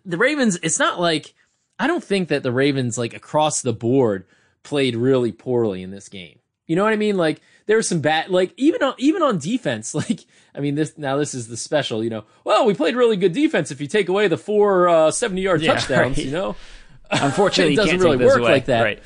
the 0.06 0.17
Ravens, 0.17 0.58
it's 0.62 0.80
not 0.80 0.99
like 0.99 1.34
I 1.80 1.88
don't 1.88 2.03
think 2.03 2.30
that 2.30 2.43
the 2.43 2.51
Ravens 2.51 2.97
like 2.97 3.13
across 3.13 3.62
the 3.62 3.73
board 3.73 4.25
played 4.63 4.95
really 4.95 5.32
poorly 5.32 5.82
in 5.82 5.91
this 5.91 6.08
game. 6.08 6.39
You 6.67 6.75
know 6.75 6.84
what 6.84 6.93
I 6.93 6.97
mean? 6.97 7.17
Like 7.17 7.41
there 7.65 7.77
was 7.77 7.88
some 7.88 7.99
bad 7.99 8.30
like 8.30 8.53
even 8.58 8.84
on 8.84 8.93
even 8.97 9.21
on 9.23 9.39
defense, 9.39 9.95
like 9.95 10.25
I 10.53 10.60
mean 10.60 10.75
this 10.75 10.97
now 10.97 11.17
this 11.17 11.34
is 11.34 11.47
the 11.47 11.58
special, 11.58 12.03
you 12.03 12.10
know. 12.10 12.23
Well, 12.43 12.65
we 12.65 12.73
played 12.75 12.95
really 12.95 13.17
good 13.17 13.34
defense 13.34 13.71
if 13.71 13.82
you 13.82 13.88
take 13.88 14.10
away 14.10 14.27
the 14.27 14.38
four 14.38 14.88
uh 14.88 15.12
70 15.12 15.41
yard 15.41 15.62
Yeah, 15.62 15.73
touchdowns, 15.75 16.17
right. 16.17 16.25
you 16.25 16.32
know. 16.32 16.56
Unfortunately, 17.12 17.73
it 17.73 17.77
doesn't 17.77 17.99
really 17.99 18.17
work 18.23 18.39
away. 18.39 18.51
like 18.51 18.65
that. 18.65 18.84
Right. 18.84 19.03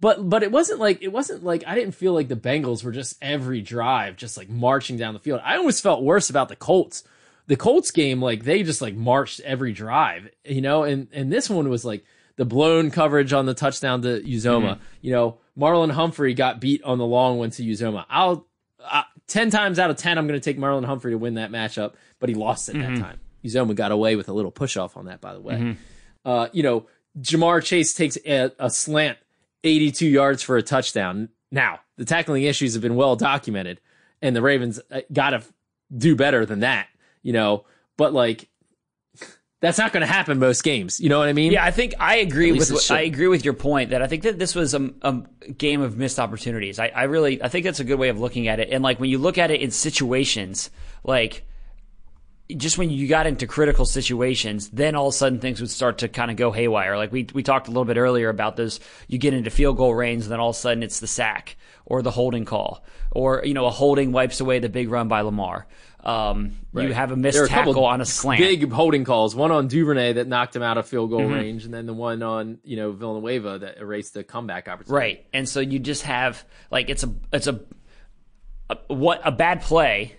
But 0.00 0.28
but 0.28 0.42
it 0.42 0.50
wasn't 0.50 0.80
like 0.80 1.02
it 1.02 1.12
wasn't 1.12 1.44
like 1.44 1.62
I 1.66 1.74
didn't 1.74 1.94
feel 1.94 2.14
like 2.14 2.28
the 2.28 2.36
Bengals 2.36 2.82
were 2.82 2.92
just 2.92 3.16
every 3.20 3.60
drive 3.60 4.16
just 4.16 4.36
like 4.36 4.48
marching 4.48 4.96
down 4.96 5.14
the 5.14 5.20
field. 5.20 5.40
I 5.44 5.56
almost 5.56 5.82
felt 5.82 6.02
worse 6.02 6.30
about 6.30 6.48
the 6.48 6.56
Colts. 6.56 7.04
The 7.46 7.56
Colts 7.56 7.90
game 7.90 8.22
like 8.22 8.44
they 8.44 8.62
just 8.62 8.80
like 8.80 8.94
marched 8.94 9.40
every 9.40 9.72
drive, 9.72 10.30
you 10.44 10.62
know, 10.62 10.84
and 10.84 11.08
and 11.12 11.30
this 11.32 11.50
one 11.50 11.68
was 11.68 11.84
like 11.84 12.04
the 12.36 12.44
blown 12.46 12.90
coverage 12.90 13.32
on 13.34 13.44
the 13.44 13.52
touchdown 13.54 14.00
to 14.02 14.20
Uzomah. 14.22 14.78
You 15.02 15.12
know, 15.12 15.38
Marlon 15.58 15.90
Humphrey 15.90 16.32
got 16.32 16.60
beat 16.60 16.82
on 16.84 16.96
the 16.96 17.04
long 17.04 17.38
one 17.38 17.50
to 17.50 17.62
Uzomah. 17.62 18.06
I'll 18.08 18.46
uh, 18.82 19.02
10 19.26 19.50
times 19.50 19.78
out 19.78 19.90
of 19.90 19.96
10 19.96 20.16
I'm 20.16 20.26
going 20.26 20.40
to 20.40 20.44
take 20.44 20.58
Marlon 20.58 20.84
Humphrey 20.86 21.12
to 21.12 21.18
win 21.18 21.34
that 21.34 21.50
matchup, 21.50 21.94
but 22.18 22.30
he 22.30 22.34
lost 22.34 22.70
it 22.70 22.74
that 22.74 22.96
time. 22.98 23.20
Uzomah 23.44 23.74
got 23.74 23.92
away 23.92 24.16
with 24.16 24.28
a 24.30 24.32
little 24.32 24.50
push 24.50 24.78
off 24.78 24.96
on 24.96 25.04
that 25.06 25.20
by 25.20 25.34
the 25.34 25.40
way. 25.40 25.76
Uh, 26.24 26.48
you 26.52 26.62
know, 26.62 26.86
Ja'Marr 27.20 27.62
Chase 27.62 27.92
takes 27.92 28.16
a, 28.24 28.52
a 28.58 28.70
slant 28.70 29.18
82 29.64 30.06
yards 30.06 30.42
for 30.42 30.56
a 30.56 30.62
touchdown. 30.62 31.28
Now, 31.50 31.80
the 31.96 32.04
tackling 32.04 32.44
issues 32.44 32.74
have 32.74 32.82
been 32.82 32.96
well 32.96 33.16
documented, 33.16 33.80
and 34.22 34.34
the 34.34 34.42
Ravens 34.42 34.80
uh, 34.90 35.00
got 35.12 35.30
to 35.30 35.42
do 35.96 36.14
better 36.16 36.46
than 36.46 36.60
that, 36.60 36.88
you 37.22 37.32
know. 37.32 37.64
But 37.96 38.12
like, 38.12 38.48
that's 39.60 39.78
not 39.78 39.92
going 39.92 40.00
to 40.00 40.06
happen 40.06 40.38
most 40.38 40.64
games. 40.64 41.00
You 41.00 41.08
know 41.08 41.18
what 41.18 41.28
I 41.28 41.32
mean? 41.32 41.52
Yeah, 41.52 41.64
I 41.64 41.70
think 41.70 41.94
I 41.98 42.16
agree 42.16 42.52
with. 42.52 42.90
I 42.90 43.02
agree 43.02 43.28
with 43.28 43.44
your 43.44 43.54
point 43.54 43.90
that 43.90 44.00
I 44.02 44.06
think 44.06 44.22
that 44.22 44.38
this 44.38 44.54
was 44.54 44.74
a, 44.74 44.90
a 45.02 45.22
game 45.58 45.82
of 45.82 45.98
missed 45.98 46.18
opportunities. 46.18 46.78
I, 46.78 46.88
I 46.88 47.02
really 47.04 47.42
I 47.42 47.48
think 47.48 47.64
that's 47.64 47.80
a 47.80 47.84
good 47.84 47.98
way 47.98 48.08
of 48.08 48.18
looking 48.18 48.48
at 48.48 48.60
it. 48.60 48.70
And 48.70 48.82
like 48.82 48.98
when 48.98 49.10
you 49.10 49.18
look 49.18 49.36
at 49.36 49.50
it 49.50 49.60
in 49.60 49.70
situations, 49.70 50.70
like 51.04 51.44
just 52.54 52.78
when 52.78 52.90
you 52.90 53.06
got 53.08 53.26
into 53.26 53.46
critical 53.46 53.84
situations, 53.84 54.68
then 54.70 54.94
all 54.94 55.08
of 55.08 55.14
a 55.14 55.16
sudden 55.16 55.38
things 55.40 55.60
would 55.60 55.70
start 55.70 55.98
to 55.98 56.08
kind 56.08 56.30
of 56.30 56.36
go 56.36 56.52
haywire. 56.52 56.96
Like 56.96 57.12
we 57.12 57.26
we 57.32 57.42
talked 57.42 57.68
a 57.68 57.70
little 57.70 57.84
bit 57.84 57.96
earlier 57.96 58.28
about 58.28 58.56
those. 58.56 58.80
You 59.08 59.18
get 59.18 59.34
into 59.34 59.50
field 59.50 59.76
goal 59.76 59.94
range, 59.94 60.24
and 60.24 60.32
then 60.32 60.40
all 60.40 60.50
of 60.50 60.56
a 60.56 60.58
sudden 60.58 60.82
it's 60.82 61.00
the 61.00 61.06
sack 61.06 61.56
or 61.86 62.02
the 62.02 62.10
holding 62.10 62.44
call, 62.44 62.84
or 63.10 63.42
you 63.44 63.54
know 63.54 63.66
a 63.66 63.70
holding 63.70 64.12
wipes 64.12 64.40
away 64.40 64.58
the 64.58 64.68
big 64.68 64.90
run 64.90 65.08
by 65.08 65.20
Lamar. 65.22 65.66
Um, 66.02 66.52
You 66.72 66.94
have 66.94 67.12
a 67.12 67.16
missed 67.16 67.38
a 67.38 67.46
tackle 67.46 67.84
on 67.84 68.00
a 68.00 68.06
slant. 68.06 68.40
Big 68.40 68.72
holding 68.72 69.04
calls. 69.04 69.36
One 69.36 69.50
on 69.50 69.68
Duvernay 69.68 70.14
that 70.14 70.26
knocked 70.28 70.56
him 70.56 70.62
out 70.62 70.78
of 70.78 70.86
field 70.88 71.10
Mm-hmm. 71.10 71.28
goal 71.28 71.30
range, 71.36 71.64
and 71.66 71.74
then 71.74 71.84
the 71.84 71.92
one 71.92 72.22
on 72.22 72.58
you 72.64 72.76
know 72.76 72.92
Villanueva 72.92 73.58
that 73.58 73.78
erased 73.78 74.14
the 74.14 74.24
comeback 74.24 74.66
opportunity. 74.68 74.94
Right. 74.94 75.26
And 75.34 75.46
so 75.48 75.60
you 75.60 75.78
just 75.78 76.04
have 76.04 76.42
like 76.70 76.88
it's 76.88 77.02
a 77.04 77.12
it's 77.32 77.48
a, 77.48 77.60
a 78.70 78.78
what 78.88 79.20
a 79.24 79.32
bad 79.32 79.60
play, 79.62 80.16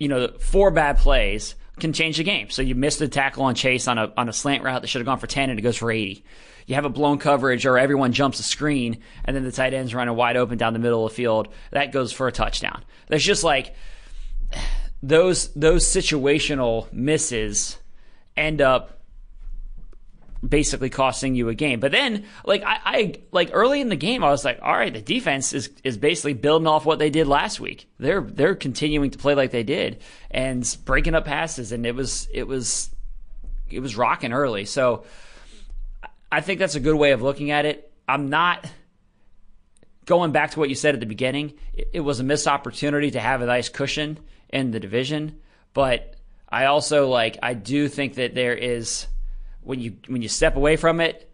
you 0.00 0.08
know, 0.08 0.28
four 0.40 0.72
bad 0.72 0.98
plays 0.98 1.54
can 1.78 1.92
change 1.92 2.16
the 2.16 2.24
game. 2.24 2.50
So 2.50 2.62
you 2.62 2.74
missed 2.74 2.98
the 2.98 3.08
tackle 3.08 3.44
on 3.44 3.54
Chase 3.54 3.86
on 3.86 3.98
a 3.98 4.12
on 4.16 4.28
a 4.28 4.32
slant 4.32 4.64
route 4.64 4.82
that 4.82 4.88
should 4.88 5.00
have 5.00 5.06
gone 5.06 5.18
for 5.18 5.28
10 5.28 5.50
and 5.50 5.58
it 5.58 5.62
goes 5.62 5.76
for 5.76 5.92
80. 5.92 6.24
You 6.66 6.74
have 6.74 6.84
a 6.84 6.90
blown 6.90 7.18
coverage 7.18 7.66
or 7.66 7.78
everyone 7.78 8.12
jumps 8.12 8.40
a 8.40 8.42
screen 8.42 9.02
and 9.24 9.36
then 9.36 9.44
the 9.44 9.52
tight 9.52 9.74
ends 9.74 9.94
running 9.94 10.16
wide 10.16 10.36
open 10.36 10.58
down 10.58 10.72
the 10.72 10.78
middle 10.78 11.06
of 11.06 11.12
the 11.12 11.16
field. 11.16 11.48
That 11.70 11.92
goes 11.92 12.12
for 12.12 12.26
a 12.26 12.32
touchdown. 12.32 12.84
There's 13.08 13.24
just 13.24 13.44
like 13.44 13.74
those 15.02 15.48
those 15.54 15.84
situational 15.84 16.90
misses 16.92 17.78
end 18.36 18.60
up 18.60 18.99
basically 20.46 20.90
costing 20.90 21.34
you 21.34 21.48
a 21.48 21.54
game. 21.54 21.80
But 21.80 21.92
then, 21.92 22.24
like 22.44 22.62
I, 22.64 22.78
I 22.84 23.14
like 23.30 23.50
early 23.52 23.80
in 23.80 23.88
the 23.88 23.96
game, 23.96 24.24
I 24.24 24.30
was 24.30 24.44
like, 24.44 24.58
all 24.62 24.72
right, 24.72 24.92
the 24.92 25.00
defense 25.00 25.52
is 25.52 25.70
is 25.84 25.96
basically 25.96 26.34
building 26.34 26.66
off 26.66 26.86
what 26.86 26.98
they 26.98 27.10
did 27.10 27.26
last 27.26 27.60
week. 27.60 27.88
They're 27.98 28.22
they're 28.22 28.54
continuing 28.54 29.10
to 29.10 29.18
play 29.18 29.34
like 29.34 29.50
they 29.50 29.62
did 29.62 30.02
and 30.30 30.64
breaking 30.84 31.14
up 31.14 31.24
passes, 31.24 31.72
and 31.72 31.84
it 31.84 31.94
was 31.94 32.28
it 32.32 32.46
was 32.46 32.90
it 33.70 33.80
was 33.80 33.96
rocking 33.96 34.32
early. 34.32 34.64
So 34.64 35.04
I 36.32 36.40
think 36.40 36.58
that's 36.58 36.74
a 36.74 36.80
good 36.80 36.96
way 36.96 37.12
of 37.12 37.22
looking 37.22 37.50
at 37.50 37.66
it. 37.66 37.92
I'm 38.08 38.28
not 38.28 38.68
going 40.06 40.32
back 40.32 40.52
to 40.52 40.58
what 40.58 40.68
you 40.68 40.74
said 40.74 40.94
at 40.94 41.00
the 41.00 41.06
beginning. 41.06 41.54
It, 41.74 41.90
it 41.94 42.00
was 42.00 42.18
a 42.18 42.24
missed 42.24 42.48
opportunity 42.48 43.12
to 43.12 43.20
have 43.20 43.42
a 43.42 43.46
nice 43.46 43.68
cushion 43.68 44.18
in 44.48 44.70
the 44.70 44.80
division, 44.80 45.38
but 45.74 46.16
I 46.48 46.64
also 46.64 47.08
like 47.08 47.38
I 47.42 47.54
do 47.54 47.88
think 47.88 48.14
that 48.14 48.34
there 48.34 48.54
is 48.54 49.06
when 49.62 49.80
you 49.80 49.96
when 50.08 50.22
you 50.22 50.28
step 50.28 50.56
away 50.56 50.76
from 50.76 51.00
it 51.00 51.30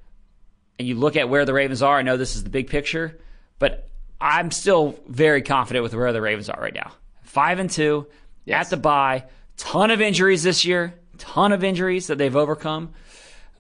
and 0.79 0.87
you 0.87 0.95
look 0.95 1.17
at 1.17 1.29
where 1.29 1.45
the 1.45 1.55
Ravens 1.55 1.83
are, 1.83 1.99
I 1.99 2.03
know 2.03 2.17
this 2.17 2.37
is 2.37 2.45
the 2.45 2.51
big 2.51 2.69
picture, 2.69 3.19
but 3.59 3.89
I'm 4.21 4.51
still 4.51 4.99
very 5.07 5.43
confident 5.43 5.83
with 5.83 5.95
where 5.95 6.13
the 6.13 6.21
Ravens 6.21 6.49
are 6.49 6.61
right 6.61 6.75
now. 6.75 6.93
Five 7.23 7.59
and 7.59 7.71
two 7.71 8.07
at 8.49 8.71
the 8.71 8.77
bye, 8.77 9.25
ton 9.57 9.91
of 9.91 10.01
injuries 10.01 10.43
this 10.43 10.65
year, 10.65 10.95
ton 11.19 11.53
of 11.53 11.65
injuries 11.65 12.09
that 12.09 12.19
they've 12.19 12.37
overcome, 12.37 12.93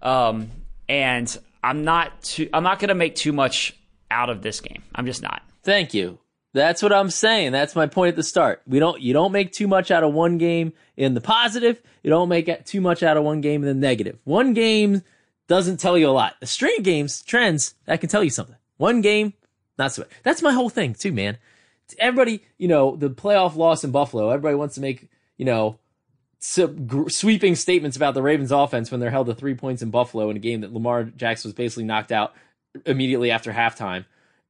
um, 0.02 0.50
and 0.88 1.36
I'm 1.62 1.84
not 1.84 2.22
too, 2.22 2.48
I'm 2.52 2.62
not 2.62 2.78
going 2.78 2.88
to 2.88 2.94
make 2.94 3.14
too 3.14 3.32
much 3.32 3.76
out 4.10 4.30
of 4.30 4.42
this 4.42 4.60
game. 4.60 4.82
I'm 4.94 5.06
just 5.06 5.22
not. 5.22 5.42
Thank 5.62 5.94
you. 5.94 6.18
That's 6.56 6.82
what 6.82 6.90
I'm 6.90 7.10
saying. 7.10 7.52
That's 7.52 7.76
my 7.76 7.86
point 7.86 8.08
at 8.08 8.16
the 8.16 8.22
start. 8.22 8.62
We 8.66 8.78
don't 8.78 8.98
you 9.02 9.12
don't 9.12 9.30
make 9.30 9.52
too 9.52 9.68
much 9.68 9.90
out 9.90 10.02
of 10.02 10.14
one 10.14 10.38
game 10.38 10.72
in 10.96 11.12
the 11.12 11.20
positive. 11.20 11.82
You 12.02 12.08
don't 12.08 12.30
make 12.30 12.64
too 12.64 12.80
much 12.80 13.02
out 13.02 13.18
of 13.18 13.24
one 13.24 13.42
game 13.42 13.62
in 13.62 13.68
the 13.68 13.74
negative. 13.74 14.18
One 14.24 14.54
game 14.54 15.02
doesn't 15.48 15.76
tell 15.76 15.98
you 15.98 16.08
a 16.08 16.12
lot. 16.12 16.36
The 16.40 16.46
string 16.46 16.76
of 16.78 16.84
games, 16.84 17.20
trends, 17.20 17.74
that 17.84 18.00
can 18.00 18.08
tell 18.08 18.24
you 18.24 18.30
something. 18.30 18.56
One 18.78 19.02
game, 19.02 19.34
not 19.78 19.92
so 19.92 20.00
much. 20.00 20.10
That's 20.22 20.40
my 20.40 20.52
whole 20.52 20.70
thing 20.70 20.94
too, 20.94 21.12
man. 21.12 21.36
Everybody, 21.98 22.42
you 22.56 22.68
know, 22.68 22.96
the 22.96 23.10
playoff 23.10 23.54
loss 23.54 23.84
in 23.84 23.90
Buffalo, 23.90 24.30
everybody 24.30 24.54
wants 24.54 24.76
to 24.76 24.80
make, 24.80 25.10
you 25.36 25.44
know, 25.44 25.78
sweeping 26.40 27.54
statements 27.54 27.98
about 27.98 28.14
the 28.14 28.22
Ravens 28.22 28.50
offense 28.50 28.90
when 28.90 29.00
they're 29.00 29.10
held 29.10 29.26
to 29.26 29.34
three 29.34 29.54
points 29.54 29.82
in 29.82 29.90
Buffalo 29.90 30.30
in 30.30 30.36
a 30.36 30.40
game 30.40 30.62
that 30.62 30.72
Lamar 30.72 31.04
Jackson 31.04 31.50
was 31.50 31.54
basically 31.54 31.84
knocked 31.84 32.12
out 32.12 32.32
immediately 32.86 33.30
after 33.30 33.52
halftime 33.52 34.06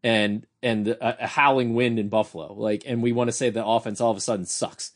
and 0.07 0.47
and 0.63 0.87
a, 0.87 1.25
a 1.25 1.27
howling 1.27 1.75
wind 1.75 1.99
in 1.99 2.09
Buffalo. 2.09 2.55
Like, 2.55 2.85
and 2.87 3.03
we 3.03 3.11
want 3.11 3.27
to 3.27 3.33
say 3.33 3.51
the 3.51 3.67
offense 3.67 4.01
all 4.01 4.13
of 4.13 4.17
a 4.17 4.21
sudden 4.21 4.47
sucks. 4.47 4.93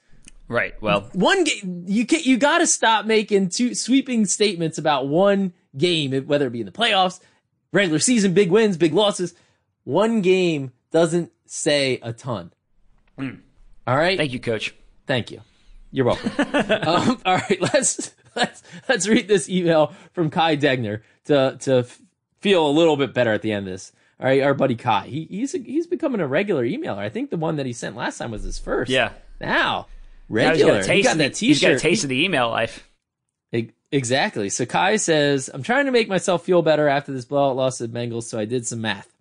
Right. 0.46 0.80
Well, 0.80 1.08
One 1.12 1.42
game, 1.42 1.84
you 1.86 2.06
can 2.06 2.20
you 2.22 2.38
got 2.38 2.58
to 2.58 2.66
stop 2.66 3.06
making 3.06 3.48
two 3.48 3.74
sweeping 3.74 4.24
statements 4.24 4.78
about 4.78 5.08
one 5.08 5.52
game, 5.76 6.12
whether 6.26 6.46
it 6.46 6.50
be 6.50 6.60
in 6.60 6.66
the 6.66 6.72
playoffs, 6.72 7.18
regular 7.72 7.98
season, 7.98 8.34
big 8.34 8.50
wins, 8.52 8.76
big 8.76 8.94
losses. 8.94 9.34
One 9.82 10.20
game 10.22 10.72
doesn't 10.92 11.32
say 11.44 11.98
a 12.02 12.12
ton. 12.12 12.52
All 13.18 13.96
right. 13.96 14.16
thank 14.16 14.32
you, 14.32 14.38
Coach. 14.40 14.74
Thank 15.08 15.32
you. 15.32 15.40
You're 15.90 16.06
welcome. 16.06 16.30
um, 16.38 17.20
all 17.26 17.34
right, 17.36 17.60
let's 17.60 18.14
let's 18.36 18.62
let's 18.88 19.08
read 19.08 19.26
this 19.26 19.48
email 19.48 19.92
from 20.12 20.30
Kai 20.30 20.56
Degner 20.56 21.02
to 21.24 21.56
to 21.62 21.84
feel 22.40 22.64
a 22.64 22.70
little 22.70 22.96
bit 22.96 23.12
better 23.12 23.32
at 23.32 23.42
the 23.42 23.50
end 23.50 23.66
of 23.66 23.72
this. 23.72 23.92
All 24.20 24.26
right, 24.26 24.42
our 24.42 24.54
buddy 24.54 24.76
Kai. 24.76 25.06
He, 25.06 25.24
he's 25.30 25.52
he's 25.52 25.86
becoming 25.86 26.20
a 26.20 26.26
regular 26.26 26.64
emailer. 26.64 26.98
I 26.98 27.08
think 27.08 27.30
the 27.30 27.38
one 27.38 27.56
that 27.56 27.66
he 27.66 27.72
sent 27.72 27.96
last 27.96 28.18
time 28.18 28.30
was 28.30 28.42
his 28.42 28.58
first. 28.58 28.90
Yeah. 28.90 29.12
Now 29.40 29.86
Now 30.28 30.52
he's 30.52 30.62
got 30.62 30.72
regular. 30.72 30.80
he 30.82 30.86
taste. 30.86 31.08
got 31.08 31.16
that 31.18 31.34
the, 31.34 31.46
he's 31.46 31.60
got 31.60 31.68
a 31.68 31.74
T-shirt. 31.74 31.82
taste 31.82 32.04
of 32.04 32.10
the 32.10 32.24
email 32.24 32.50
life. 32.50 32.86
Exactly. 33.92 34.50
So 34.50 34.66
Kai 34.66 34.96
says, 34.96 35.50
I'm 35.52 35.62
trying 35.62 35.86
to 35.86 35.92
make 35.92 36.08
myself 36.08 36.44
feel 36.44 36.62
better 36.62 36.86
after 36.88 37.12
this 37.12 37.24
blowout 37.24 37.56
loss 37.56 37.78
the 37.78 37.88
Bengals, 37.88 38.24
so 38.24 38.38
I 38.38 38.44
did 38.44 38.66
some 38.66 38.80
math. 38.80 39.12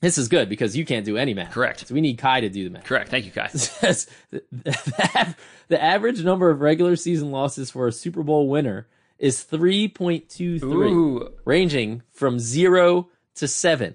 This 0.00 0.18
is 0.18 0.28
good 0.28 0.48
because 0.48 0.76
you 0.76 0.84
can't 0.84 1.04
do 1.04 1.16
any 1.16 1.34
math. 1.34 1.52
Correct. 1.52 1.86
So 1.86 1.94
we 1.94 2.00
need 2.00 2.18
Kai 2.18 2.40
to 2.40 2.48
do 2.48 2.64
the 2.64 2.70
math. 2.70 2.84
Correct. 2.84 3.10
Thank 3.10 3.26
you, 3.26 3.30
Kai. 3.30 3.48
says 3.48 4.06
the, 4.30 4.42
the, 5.68 5.82
average 5.82 6.24
number 6.24 6.50
of 6.50 6.60
regular 6.60 6.96
season 6.96 7.30
losses 7.30 7.70
for 7.70 7.86
a 7.86 7.92
Super 7.92 8.22
Bowl 8.22 8.48
winner 8.48 8.88
is 9.18 9.44
3.23, 9.44 10.62
Ooh. 10.64 11.30
ranging 11.44 12.02
from 12.10 12.38
0 12.40 13.08
to 13.34 13.46
7. 13.46 13.94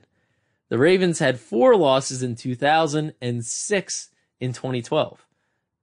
The 0.70 0.78
Ravens 0.78 1.20
had 1.20 1.40
four 1.40 1.76
losses 1.76 2.24
in 2.24 2.36
2000 2.36 3.14
and 3.22 3.46
six 3.46 4.10
in 4.40 4.52
2012. 4.54 5.26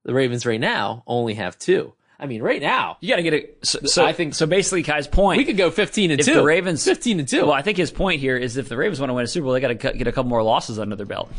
The 0.05 0.13
Ravens 0.15 0.45
right 0.45 0.61
now 0.61 1.05
only 1.07 1.35
have 1.35 1.59
two. 1.59 1.93
I 2.19 2.27
mean, 2.27 2.41
right 2.43 2.61
now 2.63 2.99
You 3.01 3.09
got 3.09 3.17
to 3.17 3.23
get 3.23 3.35
it. 3.35 3.59
So, 3.63 3.81
so 3.85 4.05
I 4.05 4.13
think- 4.13 4.35
so. 4.35 4.47
Basically, 4.47 4.83
Kai's 4.85 5.07
point. 5.09 5.39
we 5.39 5.45
could 5.45 5.57
go 5.57 5.71
15 5.71 6.11
and 6.13 6.21
if 6.21 6.27
two. 6.27 6.35
the 6.35 6.43
Ravens 6.45 6.85
15 6.85 7.19
and 7.21 7.29
two. 7.29 7.43
Well, 7.43 7.53
I 7.53 7.63
think 7.63 7.79
his 7.79 7.91
point 7.91 8.21
here 8.21 8.37
is 8.37 8.57
if 8.57 8.69
the 8.69 8.77
Ravens 8.77 9.01
want 9.01 9.11
to 9.11 9.15
win 9.15 9.25
a 9.25 9.29
Super 9.29 9.45
Bowl, 9.45 9.53
they 9.55 9.61
got 9.61 9.69
to 9.69 9.75
get 9.75 10.07
a 10.07 10.13
couple 10.13 10.29
more 10.29 10.43
losses 10.43 10.79
under 10.79 10.95
their 10.97 11.07
belt. 11.07 11.31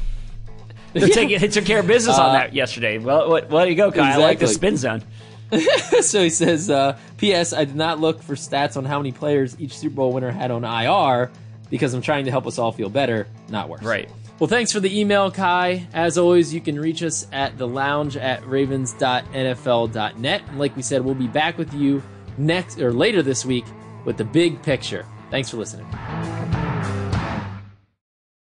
They're 0.93 1.07
taking 1.07 1.39
they 1.39 1.47
took 1.47 1.65
care 1.65 1.79
of 1.79 1.87
business 1.87 2.17
on 2.19 2.33
that 2.33 2.53
yesterday. 2.53 2.97
Well, 2.99 3.29
what, 3.29 3.49
well, 3.49 3.61
there 3.61 3.69
you 3.69 3.75
go, 3.75 3.91
Kai. 3.91 4.13
I 4.13 4.17
like 4.17 4.39
the 4.39 4.45
Uh, 4.45 4.49
spin 4.49 4.77
zone. 4.77 5.03
so 6.01 6.21
he 6.21 6.29
says, 6.29 6.69
uh, 6.69 6.97
P.S. 7.17 7.51
I 7.53 7.65
did 7.65 7.75
not 7.75 7.99
look 7.99 8.21
for 8.21 8.35
stats 8.35 8.75
on 8.77 8.85
how 8.85 8.99
many 8.99 9.11
players 9.11 9.55
each 9.59 9.77
Super 9.77 9.95
Bowl 9.95 10.13
winner 10.13 10.31
had 10.31 10.51
on 10.51 10.63
IR 10.63 11.31
because 11.73 11.95
I'm 11.95 12.03
trying 12.03 12.25
to 12.25 12.31
help 12.31 12.45
us 12.45 12.59
all 12.59 12.71
feel 12.71 12.87
better, 12.87 13.25
not 13.49 13.67
worse. 13.67 13.81
Right. 13.81 14.07
Well, 14.37 14.47
thanks 14.47 14.71
for 14.71 14.79
the 14.79 14.99
email, 14.99 15.31
Kai. 15.31 15.87
As 15.91 16.19
always, 16.19 16.53
you 16.53 16.61
can 16.61 16.79
reach 16.79 17.01
us 17.01 17.25
at 17.31 17.57
the 17.57 17.67
lounge 17.67 18.15
at 18.15 18.45
ravens.nfl.net. 18.45 20.41
And 20.47 20.59
like 20.59 20.75
we 20.75 20.83
said, 20.83 21.03
we'll 21.03 21.15
be 21.15 21.25
back 21.25 21.57
with 21.57 21.73
you 21.73 22.03
next 22.37 22.79
or 22.79 22.93
later 22.93 23.23
this 23.23 23.43
week 23.43 23.65
with 24.05 24.17
the 24.17 24.23
big 24.23 24.61
picture. 24.61 25.03
Thanks 25.31 25.49
for 25.49 25.57
listening. 25.57 25.87